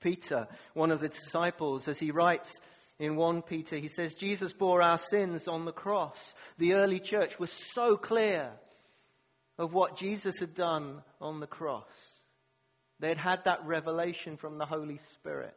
Peter, 0.00 0.48
one 0.74 0.90
of 0.90 0.98
the 0.98 1.08
disciples, 1.08 1.86
as 1.86 2.00
he 2.00 2.10
writes 2.10 2.58
In 2.98 3.14
1 3.14 3.42
Peter, 3.42 3.76
he 3.76 3.86
says, 3.86 4.16
Jesus 4.16 4.52
bore 4.52 4.82
our 4.82 4.98
sins 4.98 5.46
on 5.46 5.64
the 5.64 5.70
cross. 5.70 6.34
The 6.58 6.72
early 6.72 6.98
church 6.98 7.38
was 7.38 7.52
so 7.72 7.96
clear 7.96 8.50
of 9.58 9.74
what 9.74 9.96
Jesus 9.96 10.40
had 10.40 10.56
done 10.56 11.00
on 11.20 11.38
the 11.38 11.46
cross. 11.46 11.84
They'd 12.98 13.16
had 13.16 13.44
that 13.44 13.64
revelation 13.64 14.38
from 14.38 14.58
the 14.58 14.66
Holy 14.66 14.98
Spirit 15.14 15.54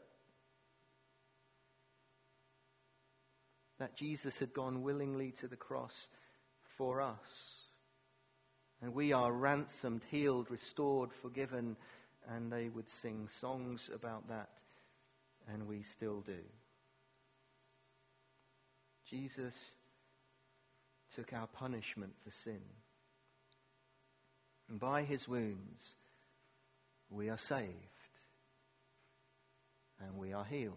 that 3.80 3.98
Jesus 3.98 4.38
had 4.38 4.54
gone 4.54 4.84
willingly 4.84 5.32
to 5.40 5.48
the 5.48 5.56
cross 5.56 6.08
for 6.78 7.02
us. 7.02 7.61
And 8.82 8.94
we 8.94 9.14
are 9.14 9.32
ransomed, 9.32 10.02
healed, 10.10 10.50
restored, 10.50 11.12
forgiven, 11.22 11.76
and 12.30 12.52
they 12.52 12.70
would 12.70 12.90
sing 12.90 13.28
songs 13.30 13.90
about 13.94 14.28
that, 14.30 14.50
and 15.52 15.68
we 15.68 15.84
still 15.84 16.22
do. 16.22 16.40
Jesus 19.10 19.56
took 21.16 21.34
our 21.34 21.48
punishment 21.48 22.14
for 22.24 22.32
sin. 22.32 22.62
And 24.70 24.80
by 24.80 25.04
his 25.04 25.28
wounds, 25.28 25.96
we 27.10 27.30
are 27.30 27.38
saved 27.38 27.68
and 30.00 30.18
we 30.18 30.32
are 30.32 30.46
healed. 30.46 30.76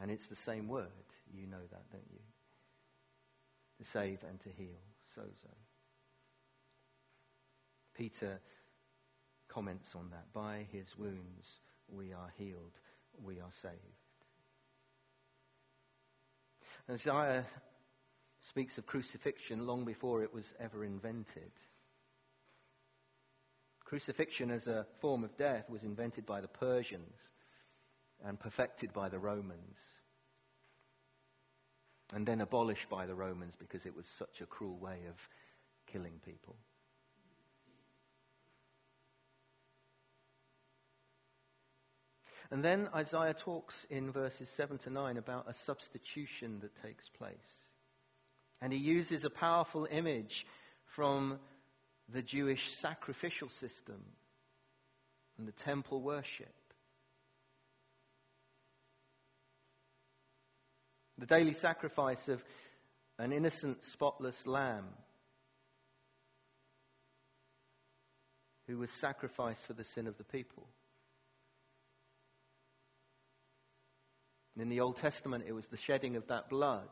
And 0.00 0.10
it's 0.10 0.26
the 0.26 0.36
same 0.36 0.68
word. 0.68 0.86
You 1.34 1.46
know 1.46 1.56
that, 1.70 1.90
don't 1.90 2.06
you? 2.12 2.20
To 3.78 3.84
save 3.84 4.24
and 4.28 4.40
to 4.40 4.48
heal. 4.50 4.80
Sozo. 5.16 5.54
Peter 7.94 8.40
comments 9.48 9.94
on 9.94 10.10
that. 10.10 10.32
By 10.32 10.66
his 10.70 10.86
wounds 10.96 11.60
we 11.88 12.12
are 12.12 12.32
healed, 12.36 12.78
we 13.22 13.40
are 13.40 13.52
saved. 13.62 13.74
Isaiah 16.90 17.44
speaks 18.48 18.78
of 18.78 18.86
crucifixion 18.86 19.66
long 19.66 19.84
before 19.84 20.22
it 20.22 20.32
was 20.32 20.54
ever 20.60 20.84
invented. 20.84 21.52
Crucifixion 23.84 24.50
as 24.50 24.68
a 24.68 24.86
form 25.00 25.24
of 25.24 25.36
death 25.36 25.68
was 25.68 25.82
invented 25.82 26.24
by 26.24 26.40
the 26.40 26.48
Persians 26.48 27.18
and 28.24 28.38
perfected 28.38 28.92
by 28.92 29.08
the 29.08 29.18
Romans, 29.18 29.78
and 32.14 32.26
then 32.26 32.40
abolished 32.40 32.88
by 32.88 33.06
the 33.06 33.14
Romans 33.14 33.54
because 33.58 33.84
it 33.86 33.96
was 33.96 34.06
such 34.06 34.40
a 34.40 34.46
cruel 34.46 34.78
way 34.78 35.00
of 35.08 35.16
killing 35.86 36.20
people. 36.24 36.56
And 42.50 42.64
then 42.64 42.88
Isaiah 42.94 43.34
talks 43.34 43.86
in 43.90 44.10
verses 44.10 44.48
7 44.48 44.78
to 44.78 44.90
9 44.90 45.18
about 45.18 45.50
a 45.50 45.54
substitution 45.54 46.60
that 46.60 46.82
takes 46.82 47.08
place. 47.10 47.36
And 48.62 48.72
he 48.72 48.78
uses 48.78 49.24
a 49.24 49.30
powerful 49.30 49.86
image 49.90 50.46
from 50.86 51.38
the 52.08 52.22
Jewish 52.22 52.72
sacrificial 52.74 53.50
system 53.50 54.02
and 55.36 55.46
the 55.46 55.52
temple 55.52 56.00
worship. 56.00 56.54
The 61.18 61.26
daily 61.26 61.52
sacrifice 61.52 62.28
of 62.28 62.42
an 63.18 63.32
innocent, 63.32 63.84
spotless 63.84 64.46
lamb 64.46 64.86
who 68.68 68.78
was 68.78 68.90
sacrificed 68.90 69.66
for 69.66 69.72
the 69.72 69.84
sin 69.84 70.06
of 70.06 70.16
the 70.16 70.24
people. 70.24 70.68
in 74.60 74.68
the 74.68 74.80
Old 74.80 74.96
Testament, 74.96 75.44
it 75.46 75.52
was 75.52 75.66
the 75.66 75.76
shedding 75.76 76.16
of 76.16 76.26
that 76.26 76.48
blood 76.48 76.88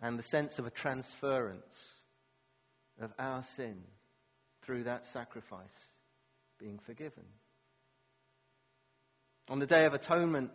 and 0.00 0.18
the 0.18 0.22
sense 0.22 0.58
of 0.58 0.66
a 0.66 0.70
transference 0.70 1.74
of 3.00 3.12
our 3.18 3.42
sin 3.42 3.82
through 4.62 4.84
that 4.84 5.06
sacrifice 5.06 5.66
being 6.58 6.78
forgiven. 6.78 7.24
On 9.48 9.58
the 9.58 9.66
Day 9.66 9.84
of 9.84 9.94
Atonement, 9.94 10.50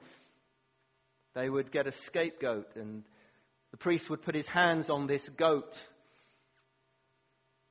they 1.35 1.49
would 1.49 1.71
get 1.71 1.87
a 1.87 1.91
scapegoat, 1.91 2.75
and 2.75 3.03
the 3.71 3.77
priest 3.77 4.09
would 4.09 4.21
put 4.21 4.35
his 4.35 4.47
hands 4.47 4.89
on 4.89 5.07
this 5.07 5.29
goat, 5.29 5.77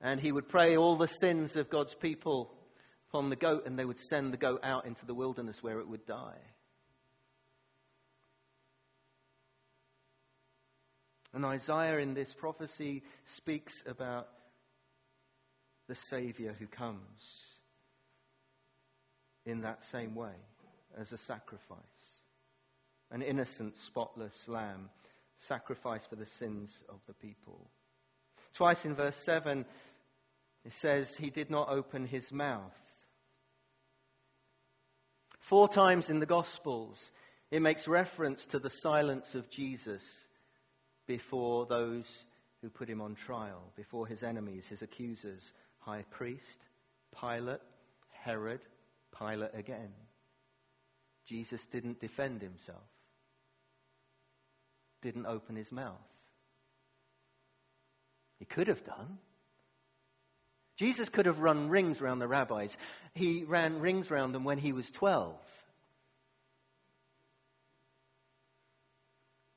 and 0.01 0.21
he 0.21 0.33
would 0.33 0.49
pray 0.49 0.77
all 0.77 0.97
the 0.97 1.07
sins 1.07 1.57
of 1.57 1.71
God's 1.71 1.95
people 1.95 2.53
upon 3.09 3.31
the 3.31 3.37
goat, 3.37 3.67
and 3.67 3.79
they 3.79 3.85
would 3.85 4.01
send 4.01 4.33
the 4.33 4.39
goat 4.39 4.61
out 4.65 4.87
into 4.87 5.07
the 5.07 5.15
wilderness 5.15 5.63
where 5.63 5.81
it 5.81 5.89
would 5.89 6.07
die. 6.07 6.39
And 11.35 11.45
Isaiah 11.45 11.99
in 11.99 12.15
this 12.15 12.35
prophecy 12.35 13.03
speaks 13.25 13.83
about 13.87 14.29
the 15.89 15.95
Savior 15.95 16.55
who 16.59 16.67
comes 16.67 17.47
in 19.47 19.63
that 19.63 19.83
same 19.85 20.15
way 20.15 20.35
as 20.99 21.13
a 21.13 21.19
sacrifice. 21.19 21.79
An 23.13 23.23
innocent, 23.23 23.77
spotless 23.77 24.49
lamb 24.49 24.91
sacrificed 25.37 26.09
for 26.09 26.17
the 26.17 26.27
sins 26.27 26.83
of 26.89 27.01
the 27.07 27.15
people. 27.15 27.71
Twice 28.55 28.85
in 28.85 28.95
verse 28.95 29.17
7, 29.25 29.65
it 30.65 30.73
says, 30.73 31.15
He 31.17 31.31
did 31.31 31.51
not 31.51 31.69
open 31.69 32.07
his 32.07 32.33
mouth. 32.33 32.73
Four 35.41 35.69
times 35.69 36.09
in 36.09 36.21
the 36.21 36.27
Gospels, 36.27 37.11
it 37.51 37.61
makes 37.61 37.87
reference 37.87 38.47
to 38.47 38.59
the 38.59 38.71
silence 38.71 39.35
of 39.35 39.51
Jesus 39.51 40.03
before 41.07 41.67
those 41.67 42.25
who 42.63 42.71
put 42.71 42.89
him 42.89 43.03
on 43.03 43.15
trial, 43.15 43.73
before 43.77 44.07
his 44.07 44.23
enemies, 44.23 44.69
his 44.69 44.83
accusers, 44.83 45.53
high 45.79 46.05
priest, 46.11 46.59
Pilate, 47.21 47.61
Herod, 48.11 48.61
Pilate 49.19 49.51
again. 49.53 49.93
Jesus 51.27 51.65
didn't 51.73 52.01
defend 52.01 52.41
himself, 52.41 52.89
didn't 55.03 55.27
open 55.27 55.57
his 55.57 55.71
mouth. 55.71 56.01
He 58.39 58.45
could 58.45 58.69
have 58.69 58.85
done. 58.85 59.19
Jesus 60.77 61.09
could 61.09 61.27
have 61.27 61.41
run 61.41 61.69
rings 61.69 62.01
around 62.01 62.19
the 62.19 62.27
rabbis. 62.27 62.77
He 63.15 63.45
ran 63.45 63.81
rings 63.81 64.11
around 64.11 64.33
them 64.33 64.45
when 64.45 64.59
he 64.59 64.73
was 64.73 64.91
12. 64.91 65.37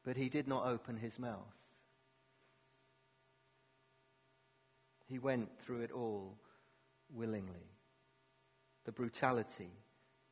but 0.06 0.16
he 0.16 0.30
did 0.30 0.48
not 0.48 0.68
open 0.68 0.96
his 0.96 1.18
mouth. 1.18 1.40
He 5.08 5.20
went 5.20 5.50
through 5.62 5.82
it 5.82 5.92
all 5.92 6.38
willingly. 7.14 7.72
The 8.86 8.92
brutality 8.92 9.72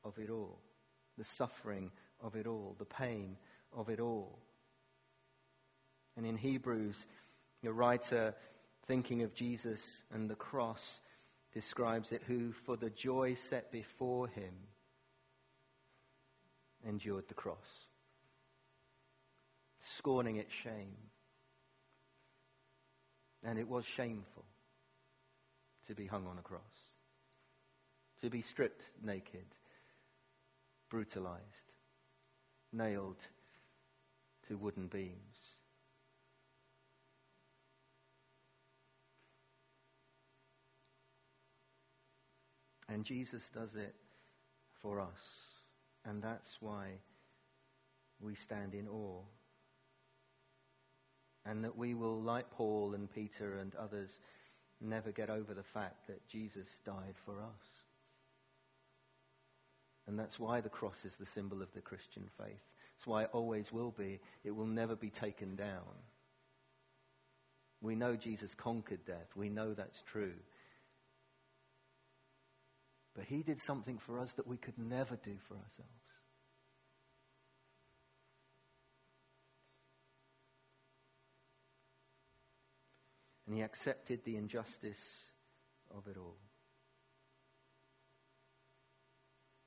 of 0.03 0.17
it 0.19 0.29
all, 0.29 0.59
the 1.17 1.23
suffering 1.23 1.91
of 2.21 2.35
it 2.35 2.45
all, 2.45 2.75
the 2.77 2.85
pain 2.85 3.35
of 3.75 3.89
it 3.89 3.99
all. 3.99 4.39
And 6.15 6.25
in 6.25 6.37
Hebrews, 6.37 6.95
the 7.61 7.73
writer, 7.73 8.35
thinking 8.87 9.23
of 9.23 9.33
Jesus 9.33 10.03
and 10.11 10.29
the 10.29 10.35
cross, 10.35 10.99
describes 11.53 12.11
it 12.11 12.23
who, 12.27 12.51
for 12.65 12.77
the 12.77 12.89
joy 12.89 13.35
set 13.35 13.71
before 13.71 14.27
him, 14.27 14.53
endured 16.85 17.27
the 17.27 17.33
cross 17.33 17.87
scorning 19.97 20.37
its 20.37 20.53
shame. 20.53 20.97
And 23.43 23.59
it 23.59 23.67
was 23.67 23.85
shameful 23.85 24.45
to 25.87 25.95
be 25.95 26.07
hung 26.07 26.27
on 26.27 26.37
a 26.37 26.41
cross, 26.41 26.61
to 28.21 28.29
be 28.29 28.41
stripped 28.41 28.83
naked, 29.03 29.45
brutalized, 30.89 31.41
nailed 32.71 33.17
to 34.47 34.57
wooden 34.57 34.87
beams. 34.87 35.52
And 42.89 43.05
Jesus 43.05 43.49
does 43.53 43.75
it 43.75 43.95
for 44.81 44.99
us. 44.99 45.07
And 46.05 46.21
that's 46.21 46.57
why 46.59 46.87
we 48.19 48.35
stand 48.35 48.73
in 48.73 48.87
awe 48.87 49.21
and 51.45 51.63
that 51.63 51.77
we 51.77 51.93
will, 51.93 52.21
like 52.21 52.49
Paul 52.51 52.93
and 52.93 53.13
Peter 53.13 53.57
and 53.57 53.75
others, 53.75 54.19
never 54.79 55.11
get 55.11 55.29
over 55.29 55.53
the 55.53 55.63
fact 55.63 56.07
that 56.07 56.27
Jesus 56.27 56.67
died 56.85 57.15
for 57.25 57.33
us. 57.41 57.67
And 60.07 60.17
that's 60.17 60.39
why 60.39 60.61
the 60.61 60.69
cross 60.69 61.05
is 61.05 61.15
the 61.15 61.25
symbol 61.25 61.61
of 61.61 61.73
the 61.73 61.81
Christian 61.81 62.23
faith. 62.37 62.61
It's 62.97 63.07
why 63.07 63.23
it 63.23 63.29
always 63.33 63.71
will 63.71 63.91
be. 63.91 64.19
It 64.43 64.51
will 64.51 64.65
never 64.65 64.95
be 64.95 65.09
taken 65.09 65.55
down. 65.55 65.81
We 67.81 67.95
know 67.95 68.15
Jesus 68.15 68.53
conquered 68.53 69.05
death. 69.05 69.27
We 69.35 69.49
know 69.49 69.73
that's 69.73 70.01
true. 70.03 70.33
But 73.15 73.25
he 73.25 73.43
did 73.43 73.59
something 73.59 73.99
for 73.99 74.19
us 74.19 74.31
that 74.33 74.47
we 74.47 74.57
could 74.57 74.77
never 74.77 75.15
do 75.15 75.35
for 75.47 75.53
ourselves. 75.55 75.91
And 83.45 83.55
he 83.55 83.61
accepted 83.61 84.23
the 84.23 84.37
injustice 84.37 85.25
of 85.95 86.07
it 86.07 86.17
all. 86.17 86.37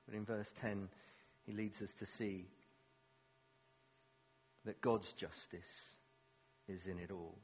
But 0.07 0.17
in 0.17 0.25
verse 0.25 0.53
10, 0.61 0.89
he 1.45 1.53
leads 1.53 1.83
us 1.83 1.93
to 1.95 2.07
see 2.07 2.47
that 4.65 4.81
God's 4.81 5.13
justice 5.13 5.95
is 6.69 6.87
in 6.87 6.99
it 6.99 7.11
all. 7.13 7.39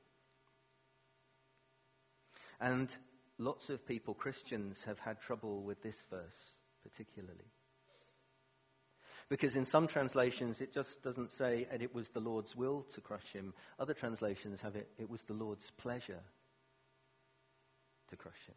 And 2.60 2.88
lots 3.38 3.70
of 3.70 3.86
people, 3.86 4.14
Christians, 4.14 4.82
have 4.84 4.98
had 4.98 5.20
trouble 5.20 5.62
with 5.62 5.82
this 5.82 5.96
verse 6.10 6.52
particularly. 6.82 7.50
Because 9.28 9.56
in 9.56 9.64
some 9.64 9.86
translations 9.86 10.60
it 10.60 10.74
just 10.74 11.02
doesn't 11.02 11.32
say, 11.32 11.66
and 11.70 11.80
it 11.80 11.94
was 11.94 12.08
the 12.08 12.20
Lord's 12.20 12.54
will 12.54 12.84
to 12.94 13.00
crush 13.00 13.32
him. 13.32 13.54
Other 13.78 13.94
translations 13.94 14.60
have 14.60 14.76
it, 14.76 14.90
it 14.98 15.08
was 15.08 15.22
the 15.22 15.32
Lord's 15.32 15.70
pleasure 15.70 16.20
to 18.10 18.16
crush 18.16 18.46
him. 18.46 18.54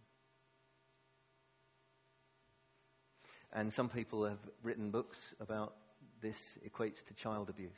And 3.53 3.71
some 3.71 3.87
people 3.87 4.25
have 4.25 4.39
written 4.63 4.91
books 4.91 5.17
about 5.39 5.75
this 6.21 6.57
equates 6.67 7.05
to 7.07 7.13
child 7.13 7.49
abuse. 7.49 7.71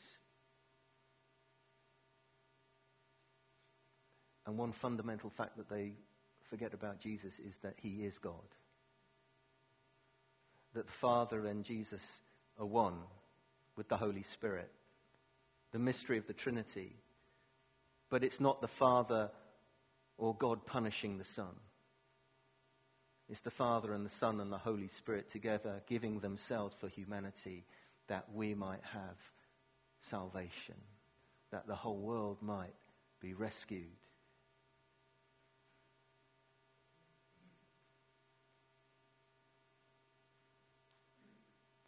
And 4.48 4.58
one 4.58 4.72
fundamental 4.72 5.30
fact 5.30 5.58
that 5.58 5.70
they 5.70 5.92
forget 6.50 6.74
about 6.74 7.00
Jesus 7.00 7.34
is 7.40 7.56
that 7.64 7.76
he 7.78 8.06
is 8.06 8.18
God. 8.20 8.34
That 10.74 10.86
the 10.86 10.94
Father 11.02 11.46
and 11.46 11.64
Jesus 11.64 12.02
are 12.60 12.66
one 12.66 12.98
with 13.76 13.88
the 13.88 13.98
Holy 13.98 14.24
Spirit. 14.34 14.72
The 15.72 15.80
mystery 15.80 16.18
of 16.18 16.28
the 16.28 16.34
Trinity. 16.34 16.96
But 18.10 18.24
it's 18.24 18.40
not 18.40 18.62
the 18.62 18.68
Father 18.68 19.30
or 20.18 20.36
God 20.36 20.66
punishing 20.66 21.18
the 21.18 21.26
Son. 21.26 21.56
It's 23.30 23.42
the 23.42 23.52
Father 23.52 23.94
and 23.94 24.06
the 24.06 24.16
Son 24.16 24.40
and 24.40 24.52
the 24.52 24.58
Holy 24.58 24.90
Spirit 24.98 25.30
together 25.32 25.82
giving 25.88 26.20
themselves 26.20 26.76
for 26.80 26.88
humanity 26.88 27.66
that 28.08 28.26
we 28.34 28.56
might 28.56 28.84
have 28.94 29.18
salvation, 30.10 30.76
that 31.52 31.68
the 31.68 31.76
whole 31.76 31.98
world 31.98 32.38
might 32.42 32.74
be 33.20 33.34
rescued. 33.34 33.92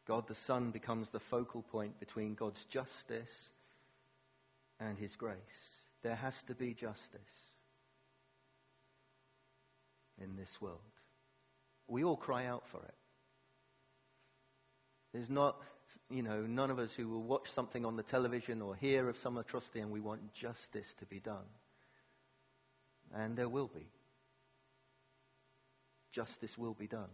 God 0.10 0.28
the 0.28 0.34
Son 0.34 0.72
becomes 0.72 1.08
the 1.10 1.20
focal 1.20 1.62
point 1.62 2.00
between 2.00 2.34
God's 2.34 2.66
justice 2.66 3.32
and 4.80 4.98
His 4.98 5.16
grace. 5.16 5.38
There 6.02 6.16
has 6.16 6.34
to 6.48 6.56
be 6.56 6.74
justice 6.74 6.98
in 10.20 10.36
this 10.36 10.50
world. 10.60 10.80
We 11.88 12.04
all 12.04 12.18
cry 12.18 12.48
out 12.48 12.64
for 12.72 12.80
it. 12.80 12.96
There's 15.14 15.30
not, 15.30 15.58
you 16.10 16.24
know, 16.24 16.42
none 16.42 16.72
of 16.72 16.80
us 16.80 16.92
who 16.94 17.08
will 17.08 17.22
watch 17.22 17.52
something 17.54 17.86
on 17.86 17.96
the 17.96 18.02
television 18.02 18.64
or 18.64 18.76
hear 18.76 19.10
of 19.10 19.18
some 19.20 19.38
atrocity 19.38 19.80
and 19.80 19.92
we 19.92 20.00
want 20.00 20.34
justice 20.34 20.92
to 20.98 21.06
be 21.06 21.20
done. 21.20 21.46
And 23.14 23.38
there 23.38 23.50
will 23.50 23.68
be. 23.68 23.86
Justice 26.12 26.58
will 26.58 26.74
be 26.74 26.88
done. 26.88 27.10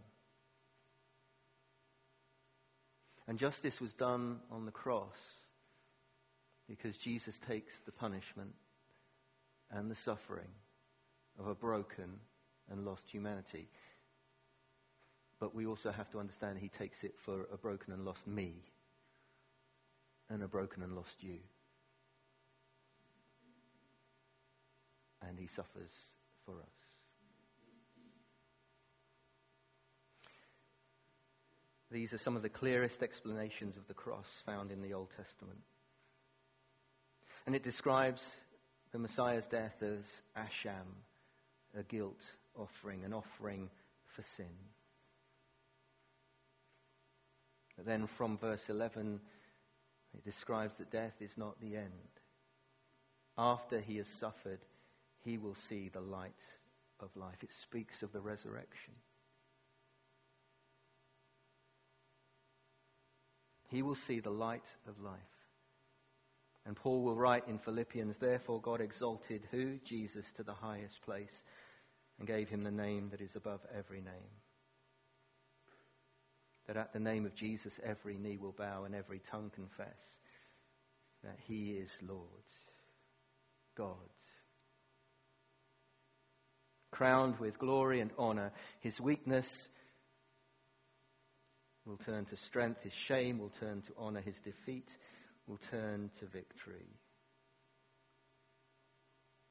And 3.28 3.38
justice 3.38 3.80
was 3.80 3.92
done 3.92 4.38
on 4.50 4.66
the 4.66 4.72
cross 4.72 5.18
because 6.68 6.96
Jesus 6.96 7.38
takes 7.48 7.74
the 7.84 7.92
punishment 7.92 8.54
and 9.70 9.90
the 9.90 9.96
suffering 9.96 10.48
of 11.38 11.48
a 11.48 11.54
broken 11.54 12.20
and 12.70 12.84
lost 12.84 13.04
humanity. 13.10 13.68
But 15.40 15.54
we 15.54 15.66
also 15.66 15.90
have 15.90 16.10
to 16.12 16.18
understand 16.18 16.58
he 16.58 16.68
takes 16.68 17.04
it 17.04 17.14
for 17.24 17.46
a 17.52 17.56
broken 17.56 17.92
and 17.92 18.04
lost 18.04 18.26
me 18.26 18.54
and 20.30 20.42
a 20.42 20.48
broken 20.48 20.82
and 20.82 20.94
lost 20.94 21.16
you. 21.20 21.38
And 25.28 25.38
he 25.38 25.46
suffers 25.46 25.92
for 26.44 26.52
us. 26.52 26.95
These 31.96 32.12
are 32.12 32.18
some 32.18 32.36
of 32.36 32.42
the 32.42 32.50
clearest 32.50 33.02
explanations 33.02 33.78
of 33.78 33.88
the 33.88 33.94
cross 33.94 34.26
found 34.44 34.70
in 34.70 34.82
the 34.82 34.92
Old 34.92 35.08
Testament. 35.16 35.60
And 37.46 37.56
it 37.56 37.62
describes 37.62 38.32
the 38.92 38.98
Messiah's 38.98 39.46
death 39.46 39.82
as 39.82 40.20
asham, 40.36 40.84
a 41.74 41.82
guilt 41.84 42.22
offering, 42.54 43.02
an 43.06 43.14
offering 43.14 43.70
for 44.14 44.22
sin. 44.36 44.52
But 47.78 47.86
then 47.86 48.06
from 48.06 48.36
verse 48.36 48.68
11, 48.68 49.18
it 50.12 50.22
describes 50.22 50.74
that 50.76 50.90
death 50.90 51.14
is 51.20 51.38
not 51.38 51.58
the 51.62 51.76
end. 51.76 52.20
After 53.38 53.80
he 53.80 53.96
has 53.96 54.06
suffered, 54.06 54.60
he 55.24 55.38
will 55.38 55.54
see 55.54 55.88
the 55.88 56.02
light 56.02 56.44
of 57.00 57.08
life. 57.16 57.42
It 57.42 57.52
speaks 57.52 58.02
of 58.02 58.12
the 58.12 58.20
resurrection. 58.20 58.92
He 63.76 63.82
will 63.82 63.94
see 63.94 64.20
the 64.20 64.30
light 64.30 64.64
of 64.88 64.98
life. 65.02 65.20
And 66.64 66.74
Paul 66.74 67.02
will 67.02 67.14
write 67.14 67.46
in 67.46 67.58
Philippians, 67.58 68.16
Therefore 68.16 68.58
God 68.58 68.80
exalted 68.80 69.42
who? 69.50 69.76
Jesus 69.84 70.32
to 70.36 70.42
the 70.42 70.54
highest 70.54 71.02
place 71.02 71.42
and 72.18 72.26
gave 72.26 72.48
him 72.48 72.64
the 72.64 72.70
name 72.70 73.10
that 73.10 73.20
is 73.20 73.36
above 73.36 73.60
every 73.76 74.00
name 74.00 74.32
that 76.66 76.78
at 76.78 76.94
the 76.94 76.98
name 76.98 77.26
of 77.26 77.34
Jesus 77.34 77.78
every 77.84 78.16
knee 78.16 78.38
will 78.38 78.54
bow 78.56 78.84
and 78.84 78.94
every 78.94 79.18
tongue 79.30 79.50
confess 79.54 80.20
that 81.22 81.36
he 81.46 81.72
is 81.72 81.90
Lord, 82.00 82.24
God. 83.76 83.92
Crowned 86.90 87.38
with 87.38 87.58
glory 87.58 88.00
and 88.00 88.10
honor, 88.18 88.52
his 88.80 88.98
weakness 88.98 89.68
will 91.86 91.96
turn 91.98 92.24
to 92.26 92.36
strength, 92.36 92.82
his 92.82 92.92
shame 92.92 93.38
will 93.38 93.52
turn 93.60 93.82
to 93.82 93.92
honor, 93.96 94.20
his 94.20 94.38
defeat 94.40 94.88
will 95.46 95.58
turn 95.70 96.10
to 96.18 96.26
victory. 96.26 96.86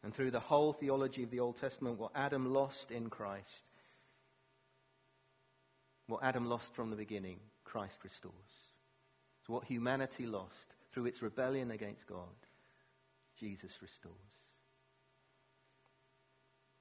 And 0.03 0.13
through 0.13 0.31
the 0.31 0.39
whole 0.39 0.73
theology 0.73 1.23
of 1.23 1.31
the 1.31 1.39
Old 1.39 1.59
Testament, 1.59 1.97
what 1.97 2.11
Adam 2.13 2.53
lost 2.53 2.91
in 2.91 3.09
Christ, 3.09 3.63
what 6.07 6.23
Adam 6.23 6.47
lost 6.47 6.75
from 6.75 6.91
the 6.91 6.95
beginning, 6.95 7.39
Christ 7.63 7.97
restores. 8.03 8.33
So 9.47 9.53
what 9.53 9.63
humanity 9.63 10.25
lost 10.25 10.75
through 10.93 11.07
its 11.07 11.21
rebellion 11.21 11.71
against 11.71 12.05
God, 12.05 12.35
Jesus 13.39 13.71
restores. 13.81 14.15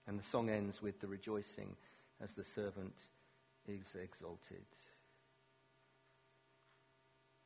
And 0.06 0.18
the 0.18 0.24
song 0.24 0.50
ends 0.50 0.82
with 0.82 1.00
the 1.00 1.06
rejoicing 1.06 1.74
as 2.22 2.32
the 2.32 2.44
servant 2.44 2.94
is 3.66 3.96
exalted. 4.00 4.64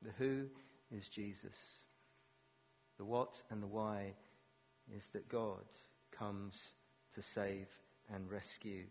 The 0.03 0.13
who 0.19 0.47
is 0.91 1.09
Jesus. 1.09 1.57
The 2.99 3.05
what 3.05 3.43
and 3.51 3.63
the 3.63 3.67
why 3.67 4.15
is 4.97 5.03
that 5.13 5.29
God 5.29 5.65
comes 6.19 6.71
to 7.15 7.23
save 7.23 7.69
and 8.13 8.31
rescue 8.31 8.85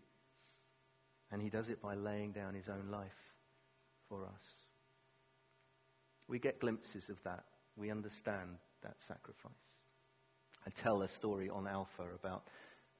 and 1.31 1.41
he 1.41 1.49
does 1.49 1.69
it 1.69 1.81
by 1.81 1.95
laying 1.95 2.31
down 2.31 2.53
his 2.53 2.69
own 2.69 2.89
life 2.89 3.33
for 4.07 4.23
us. 4.23 4.43
We 6.27 6.39
get 6.39 6.59
glimpses 6.59 7.09
of 7.09 7.21
that. 7.23 7.43
We 7.75 7.91
understand 7.91 8.57
that 8.83 8.95
sacrifice. 9.07 9.51
I 10.65 10.69
tell 10.69 11.01
a 11.01 11.07
story 11.07 11.49
on 11.49 11.67
Alpha 11.67 12.03
about 12.15 12.43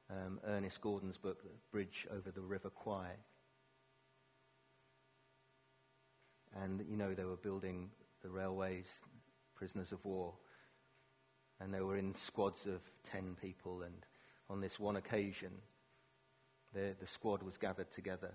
um, 0.10 0.40
Ernest 0.46 0.82
Gordon's 0.82 1.18
book, 1.18 1.42
The 1.44 1.50
Bridge 1.72 2.08
Over 2.12 2.32
the 2.32 2.42
River 2.42 2.70
Kwai. 2.70 3.12
And, 6.56 6.84
you 6.90 6.98
know, 6.98 7.14
they 7.14 7.24
were 7.24 7.38
building 7.38 7.90
the 8.24 8.30
railways, 8.30 8.88
prisoners 9.56 9.92
of 9.92 10.04
war. 10.06 10.34
And 11.60 11.74
they 11.74 11.82
were 11.82 11.98
in 11.98 12.16
squads 12.16 12.66
of 12.66 12.82
10 13.12 13.36
people. 13.42 13.84
And 13.84 13.96
on 14.50 14.62
this 14.62 14.80
one 14.80 14.96
occasion, 14.96 15.52
the, 16.74 16.96
the 17.00 17.08
squad 17.08 17.44
was 17.44 17.58
gathered 17.58 17.92
together. 17.92 18.32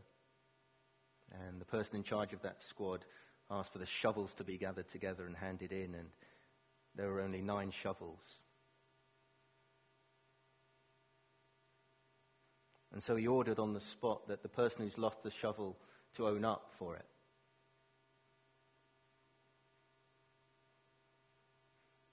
And 1.48 1.60
the 1.60 1.64
person 1.64 1.96
in 1.96 2.02
charge 2.02 2.32
of 2.32 2.42
that 2.42 2.62
squad 2.62 3.04
asked 3.50 3.72
for 3.72 3.78
the 3.78 3.86
shovels 3.86 4.34
to 4.34 4.44
be 4.44 4.58
gathered 4.58 4.88
together 4.90 5.26
and 5.26 5.36
handed 5.36 5.72
in, 5.72 5.94
and 5.94 6.08
there 6.94 7.08
were 7.08 7.20
only 7.20 7.40
nine 7.40 7.72
shovels. 7.82 8.20
And 12.92 13.02
so 13.02 13.16
he 13.16 13.26
ordered 13.26 13.58
on 13.58 13.72
the 13.72 13.80
spot 13.80 14.28
that 14.28 14.42
the 14.42 14.48
person 14.48 14.82
who's 14.82 14.98
lost 14.98 15.22
the 15.22 15.30
shovel 15.30 15.78
to 16.16 16.26
own 16.26 16.44
up 16.44 16.72
for 16.78 16.94
it. 16.96 17.06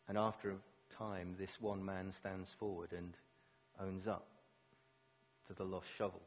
And 0.10 0.18
after 0.18 0.50
a 0.50 0.96
time, 0.98 1.36
this 1.40 1.62
one 1.62 1.86
man 1.86 2.12
stands 2.12 2.50
forward 2.60 2.94
and 2.98 3.14
owns 3.80 4.08
up 4.08 4.26
to 5.48 5.54
the 5.54 5.64
lost 5.64 5.88
shovel. 5.98 6.22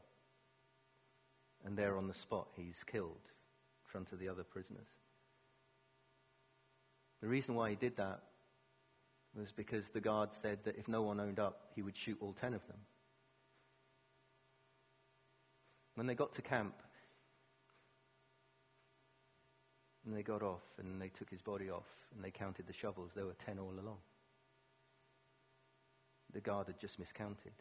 And 1.65 1.77
there 1.77 1.99
on 1.99 2.07
the 2.07 2.15
spot, 2.15 2.47
he's 2.57 2.85
killed 2.85 3.21
in 3.25 3.91
front 3.91 4.13
of 4.13 4.21
the 4.21 4.29
other 4.29 4.45
prisoners. 4.45 4.87
The 7.21 7.29
reason 7.29 7.57
why 7.57 7.71
he 7.71 7.77
did 7.77 7.97
that 7.97 8.21
was 9.35 9.51
because 9.51 9.89
the 9.89 10.01
guard 10.01 10.31
said 10.33 10.59
that 10.65 10.79
if 10.79 10.87
no 10.87 11.03
one 11.03 11.19
owned 11.19 11.41
up, 11.41 11.73
he 11.75 11.83
would 11.83 11.97
shoot 11.97 12.19
all 12.21 12.35
ten 12.41 12.55
of 12.55 12.67
them. 12.69 12.79
When 15.97 16.07
they 16.07 16.15
got 16.15 16.35
to 16.35 16.43
camp, 16.43 16.75
and 20.05 20.17
they 20.17 20.23
got 20.23 20.43
off, 20.43 20.63
and 20.79 21.01
they 21.01 21.09
took 21.09 21.31
his 21.31 21.41
body 21.41 21.71
off, 21.71 21.87
and 22.15 22.25
they 22.25 22.31
counted 22.31 22.67
the 22.67 22.73
shovels, 22.73 23.11
there 23.15 23.27
were 23.27 23.37
ten 23.45 23.59
all 23.59 23.73
along. 23.81 23.99
The 26.33 26.41
guard 26.41 26.67
had 26.67 26.79
just 26.79 26.99
miscounted. 26.99 27.53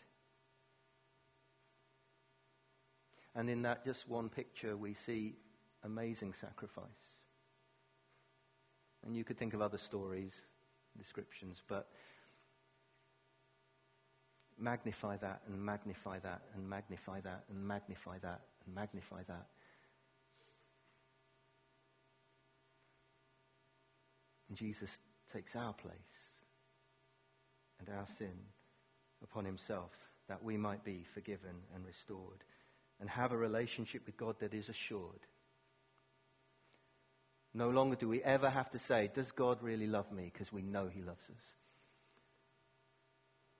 And 3.36 3.50
in 3.50 3.62
that 3.62 3.86
just 3.86 4.10
one 4.10 4.30
picture, 4.30 4.76
we 4.76 4.94
see 4.94 5.36
amazing 5.84 6.34
sacrifice. 6.34 6.86
And 9.06 9.16
you 9.16 9.24
could 9.24 9.38
think 9.38 9.54
of 9.54 9.62
other 9.62 9.78
stories, 9.78 10.42
descriptions, 10.98 11.62
but 11.68 11.88
magnify 14.60 15.18
that 15.18 15.42
and 15.48 15.60
magnify 15.60 16.20
that 16.20 16.42
and 16.54 16.70
magnify 16.70 17.20
that 17.22 17.44
and 17.50 17.68
magnify 17.68 18.20
that 18.20 18.42
and 18.66 18.76
magnify 18.76 19.24
that. 19.28 19.34
And 19.34 19.61
Jesus 24.58 24.90
takes 25.32 25.56
our 25.56 25.74
place 25.74 25.94
and 27.80 27.90
our 27.90 28.08
sin 28.08 28.38
upon 29.24 29.46
himself 29.46 29.92
that 30.28 30.44
we 30.44 30.58
might 30.58 30.84
be 30.84 31.06
forgiven 31.14 31.56
and 31.76 31.86
restored 31.86 32.44
and 33.00 33.10
have 33.10 33.32
a 33.32 33.38
relationship 33.38 34.04
with 34.06 34.16
God 34.18 34.36
that 34.40 34.54
is 34.54 34.70
assured. 34.70 35.26
No 37.54 37.70
longer 37.70 37.96
do 37.96 38.08
we 38.08 38.24
ever 38.24 38.50
have 38.50 38.70
to 38.72 38.80
say, 38.80 39.10
Does 39.14 39.32
God 39.32 39.62
really 39.62 39.88
love 39.88 40.12
me? 40.12 40.30
Because 40.32 40.54
we 40.54 40.62
know 40.62 40.88
He 40.88 41.02
loves 41.02 41.24
us. 41.30 41.44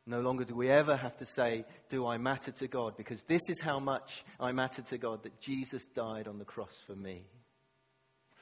No 0.06 0.22
longer 0.22 0.46
do 0.46 0.56
we 0.56 0.70
ever 0.70 0.96
have 0.96 1.18
to 1.18 1.26
say, 1.26 1.66
Do 1.90 2.08
I 2.08 2.18
matter 2.18 2.52
to 2.52 2.68
God? 2.68 2.96
Because 2.96 3.24
this 3.24 3.42
is 3.50 3.60
how 3.60 3.80
much 3.80 4.24
I 4.40 4.52
matter 4.52 4.82
to 4.84 4.98
God 4.98 5.24
that 5.24 5.42
Jesus 5.42 5.86
died 5.94 6.28
on 6.28 6.40
the 6.40 6.46
cross 6.46 6.74
for 6.88 6.96
me, 6.96 7.26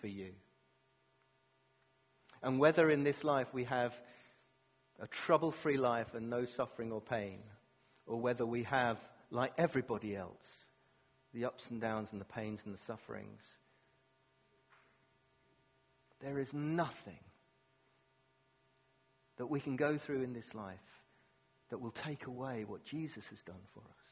for 0.01 0.07
you. 0.07 0.33
And 2.41 2.59
whether 2.59 2.89
in 2.89 3.03
this 3.03 3.23
life 3.23 3.47
we 3.53 3.65
have 3.65 3.93
a 4.99 5.07
trouble 5.07 5.51
free 5.51 5.77
life 5.77 6.13
and 6.13 6.29
no 6.29 6.45
suffering 6.45 6.91
or 6.91 7.01
pain, 7.01 7.39
or 8.05 8.19
whether 8.19 8.45
we 8.45 8.63
have, 8.63 8.97
like 9.31 9.53
everybody 9.57 10.15
else, 10.15 10.45
the 11.33 11.45
ups 11.45 11.67
and 11.69 11.79
downs 11.79 12.09
and 12.11 12.19
the 12.19 12.25
pains 12.25 12.61
and 12.65 12.73
the 12.73 12.79
sufferings. 12.79 13.41
There 16.21 16.39
is 16.39 16.53
nothing 16.53 17.19
that 19.37 19.45
we 19.45 19.59
can 19.59 19.75
go 19.77 19.97
through 19.97 20.21
in 20.23 20.33
this 20.33 20.53
life 20.53 20.77
that 21.69 21.79
will 21.79 21.91
take 21.91 22.25
away 22.25 22.65
what 22.67 22.83
Jesus 22.83 23.25
has 23.27 23.41
done 23.43 23.61
for 23.73 23.79
us. 23.79 24.05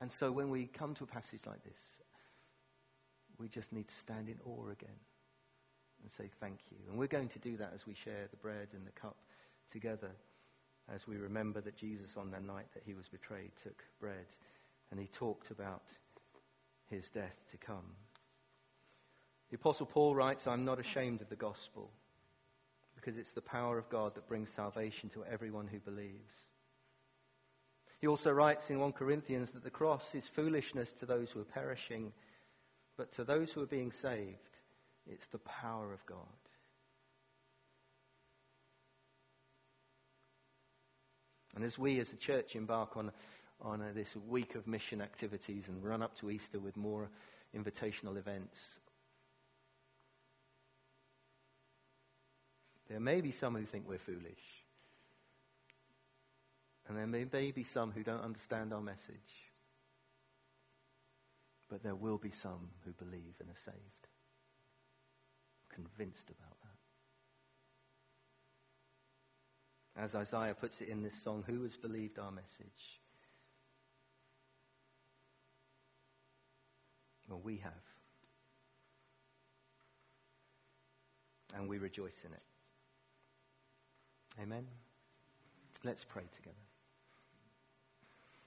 And 0.00 0.12
so 0.12 0.32
when 0.32 0.50
we 0.50 0.66
come 0.66 0.94
to 0.96 1.04
a 1.04 1.06
passage 1.06 1.42
like 1.46 1.62
this, 1.62 1.80
we 3.38 3.48
just 3.48 3.72
need 3.72 3.88
to 3.88 3.94
stand 3.94 4.28
in 4.28 4.38
awe 4.44 4.70
again 4.70 5.00
and 6.02 6.10
say 6.16 6.30
thank 6.40 6.58
you. 6.70 6.78
And 6.88 6.98
we're 6.98 7.06
going 7.06 7.28
to 7.30 7.38
do 7.38 7.56
that 7.58 7.72
as 7.74 7.86
we 7.86 7.94
share 7.94 8.28
the 8.30 8.36
bread 8.36 8.68
and 8.72 8.86
the 8.86 9.00
cup 9.00 9.16
together 9.70 10.10
as 10.92 11.06
we 11.06 11.16
remember 11.16 11.60
that 11.60 11.76
Jesus, 11.76 12.16
on 12.16 12.30
the 12.30 12.40
night 12.40 12.66
that 12.74 12.82
he 12.84 12.94
was 12.94 13.08
betrayed, 13.08 13.50
took 13.62 13.82
bread 14.00 14.26
and 14.90 14.98
he 14.98 15.06
talked 15.06 15.50
about 15.50 15.84
his 16.90 17.08
death 17.10 17.36
to 17.50 17.56
come. 17.56 17.96
The 19.50 19.56
Apostle 19.56 19.86
Paul 19.86 20.14
writes, 20.14 20.46
I'm 20.46 20.64
not 20.64 20.80
ashamed 20.80 21.20
of 21.20 21.28
the 21.28 21.36
gospel 21.36 21.90
because 22.94 23.18
it's 23.18 23.32
the 23.32 23.40
power 23.40 23.78
of 23.78 23.88
God 23.88 24.14
that 24.14 24.28
brings 24.28 24.50
salvation 24.50 25.08
to 25.10 25.24
everyone 25.30 25.66
who 25.66 25.78
believes. 25.78 26.34
He 28.00 28.06
also 28.06 28.32
writes 28.32 28.70
in 28.70 28.80
1 28.80 28.92
Corinthians 28.92 29.50
that 29.52 29.62
the 29.62 29.70
cross 29.70 30.14
is 30.14 30.24
foolishness 30.34 30.92
to 30.98 31.06
those 31.06 31.30
who 31.30 31.40
are 31.40 31.44
perishing, 31.44 32.12
but 32.96 33.12
to 33.12 33.24
those 33.24 33.52
who 33.52 33.62
are 33.62 33.66
being 33.66 33.92
saved, 33.92 34.36
it's 35.06 35.26
the 35.28 35.38
power 35.38 35.92
of 35.92 36.04
God. 36.06 36.18
And 41.54 41.64
as 41.64 41.78
we 41.78 42.00
as 42.00 42.12
a 42.12 42.16
church 42.16 42.56
embark 42.56 42.96
on, 42.96 43.12
on 43.60 43.82
a, 43.82 43.92
this 43.92 44.08
week 44.28 44.54
of 44.54 44.66
mission 44.66 45.00
activities 45.00 45.64
and 45.68 45.82
run 45.82 46.02
up 46.02 46.16
to 46.18 46.30
Easter 46.30 46.58
with 46.58 46.76
more 46.76 47.10
invitational 47.54 48.16
events, 48.16 48.58
there 52.88 53.00
may 53.00 53.20
be 53.20 53.32
some 53.32 53.54
who 53.54 53.64
think 53.64 53.84
we're 53.86 53.98
foolish. 53.98 54.62
And 56.88 56.98
there 56.98 57.06
may 57.06 57.52
be 57.52 57.64
some 57.64 57.92
who 57.92 58.02
don't 58.02 58.22
understand 58.22 58.72
our 58.72 58.80
message. 58.80 59.51
But 61.72 61.82
there 61.82 61.94
will 61.94 62.18
be 62.18 62.30
some 62.30 62.68
who 62.84 62.92
believe 63.02 63.34
and 63.40 63.48
are 63.48 63.62
saved. 63.64 63.78
Convinced 65.70 66.28
about 66.28 66.54
that. 69.96 70.02
As 70.02 70.14
Isaiah 70.14 70.52
puts 70.52 70.82
it 70.82 70.88
in 70.88 71.02
this 71.02 71.14
song, 71.14 71.42
who 71.46 71.62
has 71.62 71.74
believed 71.78 72.18
our 72.18 72.30
message? 72.30 73.00
Well, 77.26 77.40
we 77.42 77.56
have. 77.56 77.72
And 81.54 81.70
we 81.70 81.78
rejoice 81.78 82.22
in 82.26 82.34
it. 82.34 82.42
Amen. 84.42 84.66
Let's 85.84 86.04
pray 86.04 86.24
together. 86.34 86.61